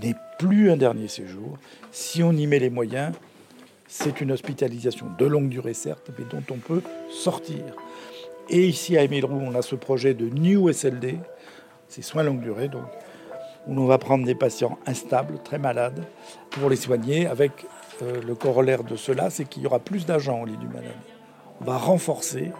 n'est 0.01 0.15
plus 0.39 0.71
un 0.71 0.77
dernier 0.77 1.09
séjour. 1.09 1.59
Si 1.91 2.23
on 2.23 2.33
y 2.33 2.47
met 2.47 2.61
les 2.61 2.71
moyens, 2.71 3.13
c'est 3.89 4.21
une 4.21 4.31
hospitalisation 4.31 5.09
de 5.19 5.27
longue 5.27 5.49
durée, 5.49 5.75
certes, 5.75 6.11
mais 6.17 6.25
dont 6.25 6.43
on 6.51 6.59
peut 6.59 6.83
sortir. 7.11 7.65
Et 8.49 8.67
ici 8.67 8.97
à 8.97 9.03
Émile 9.03 9.27
on 9.27 9.55
a 9.55 9.63
ce 9.63 9.75
projet 9.75 10.15
de 10.15 10.27
New 10.29 10.73
SLD, 10.73 11.19
c'est 11.89 12.03
soins 12.03 12.23
longue 12.23 12.41
durée, 12.41 12.69
donc, 12.69 12.87
où 13.67 13.79
on 13.79 13.87
va 13.87 13.99
prendre 13.99 14.25
des 14.25 14.35
patients 14.35 14.79
instables, 14.87 15.39
très 15.43 15.59
malades, 15.59 16.05
pour 16.51 16.71
les 16.71 16.77
soigner, 16.77 17.27
avec 17.27 17.67
euh, 18.03 18.23
le 18.23 18.35
corollaire 18.35 18.85
de 18.85 18.97
cela, 18.97 19.29
c'est 19.29 19.45
qu'il 19.45 19.63
y 19.63 19.67
aura 19.67 19.79
plus 19.79 20.07
d'agents 20.07 20.41
au 20.41 20.47
lit 20.47 20.57
du 20.57 20.69
malade. 20.69 20.93
On 21.61 21.65
va 21.65 21.79
renforcer 21.79 22.51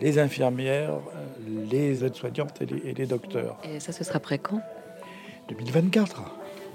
les 0.00 0.18
infirmières, 0.18 0.94
euh, 0.94 1.66
les 1.70 2.04
aides-soignantes 2.04 2.62
et, 2.62 2.94
les 2.94 3.06
docteurs. 3.06 3.58
Et 3.64 3.80
ça, 3.80 3.92
ce 3.92 4.04
sera 4.04 4.16
après 4.16 4.38
quand? 4.38 4.60
2024. 5.48 6.22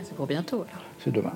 C'est 0.03 0.15
pour 0.15 0.27
bientôt 0.27 0.57
alors. 0.57 0.83
C'est 0.99 1.11
demain. 1.11 1.33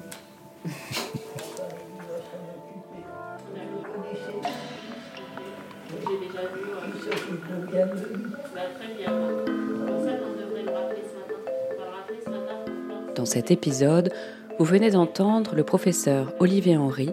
Dans 13.15 13.25
cet 13.25 13.51
épisode, 13.51 14.13
vous 14.59 14.65
venez 14.65 14.91
d'entendre 14.91 15.55
le 15.55 15.63
professeur 15.63 16.33
Olivier 16.39 16.77
Henry, 16.77 17.09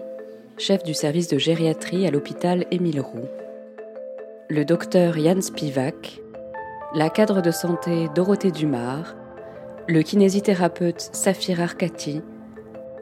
chef 0.57 0.83
du 0.83 0.93
service 0.93 1.27
de 1.27 1.37
gériatrie 1.37 2.07
à 2.07 2.11
l'hôpital 2.11 2.65
Émile 2.71 3.01
Roux, 3.01 3.27
le 4.49 4.63
docteur 4.63 5.17
Yann 5.17 5.41
Spivak, 5.41 6.21
la 6.95 7.09
cadre 7.09 7.41
de 7.41 7.51
santé 7.51 8.07
Dorothée 8.15 8.51
Dumar, 8.51 9.15
le 9.89 10.01
kinésithérapeute 10.01 11.09
Safir 11.11 11.61
Arkati, 11.61 12.21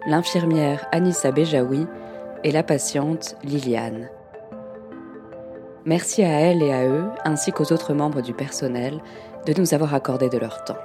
l'infirmière 0.08 0.88
Anissa 0.92 1.32
Bejaoui 1.32 1.86
et 2.44 2.52
la 2.52 2.64
patiente 2.64 3.36
Liliane. 3.44 4.10
Merci 5.86 6.24
à 6.24 6.40
elle 6.40 6.64
et 6.64 6.74
à 6.74 6.88
eux, 6.88 7.06
ainsi 7.26 7.52
qu'aux 7.52 7.72
autres 7.72 7.94
membres 7.94 8.22
du 8.22 8.34
personnel, 8.34 9.00
de 9.46 9.54
nous 9.56 9.76
avoir 9.76 9.94
accordé 9.94 10.30
de 10.30 10.40
leur 10.40 10.64
temps. 10.64 10.78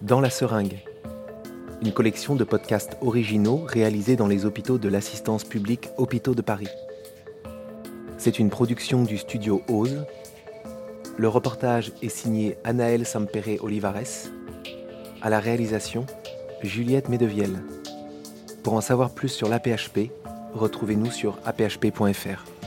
Dans 0.00 0.20
la 0.20 0.30
seringue, 0.30 0.78
une 1.82 1.92
collection 1.92 2.34
de 2.34 2.44
podcasts 2.44 2.96
originaux 3.00 3.64
réalisés 3.66 4.16
dans 4.16 4.26
les 4.26 4.44
hôpitaux 4.44 4.78
de 4.78 4.88
l'assistance 4.88 5.44
publique 5.44 5.90
Hôpitaux 5.96 6.34
de 6.34 6.42
Paris. 6.42 6.68
C'est 8.16 8.38
une 8.38 8.50
production 8.50 9.04
du 9.04 9.16
studio 9.16 9.62
Ose. 9.68 10.04
Le 11.16 11.28
reportage 11.28 11.92
est 12.02 12.08
signé 12.08 12.56
Anaël 12.64 13.06
Sampere 13.06 13.62
Olivares. 13.62 14.28
À 15.22 15.30
la 15.30 15.38
réalisation, 15.38 16.06
Juliette 16.62 17.08
Medevielle. 17.08 17.62
Pour 18.64 18.74
en 18.74 18.80
savoir 18.80 19.10
plus 19.10 19.28
sur 19.28 19.48
l'APHP, 19.48 20.10
retrouvez-nous 20.54 21.10
sur 21.10 21.38
aphp.fr. 21.44 22.57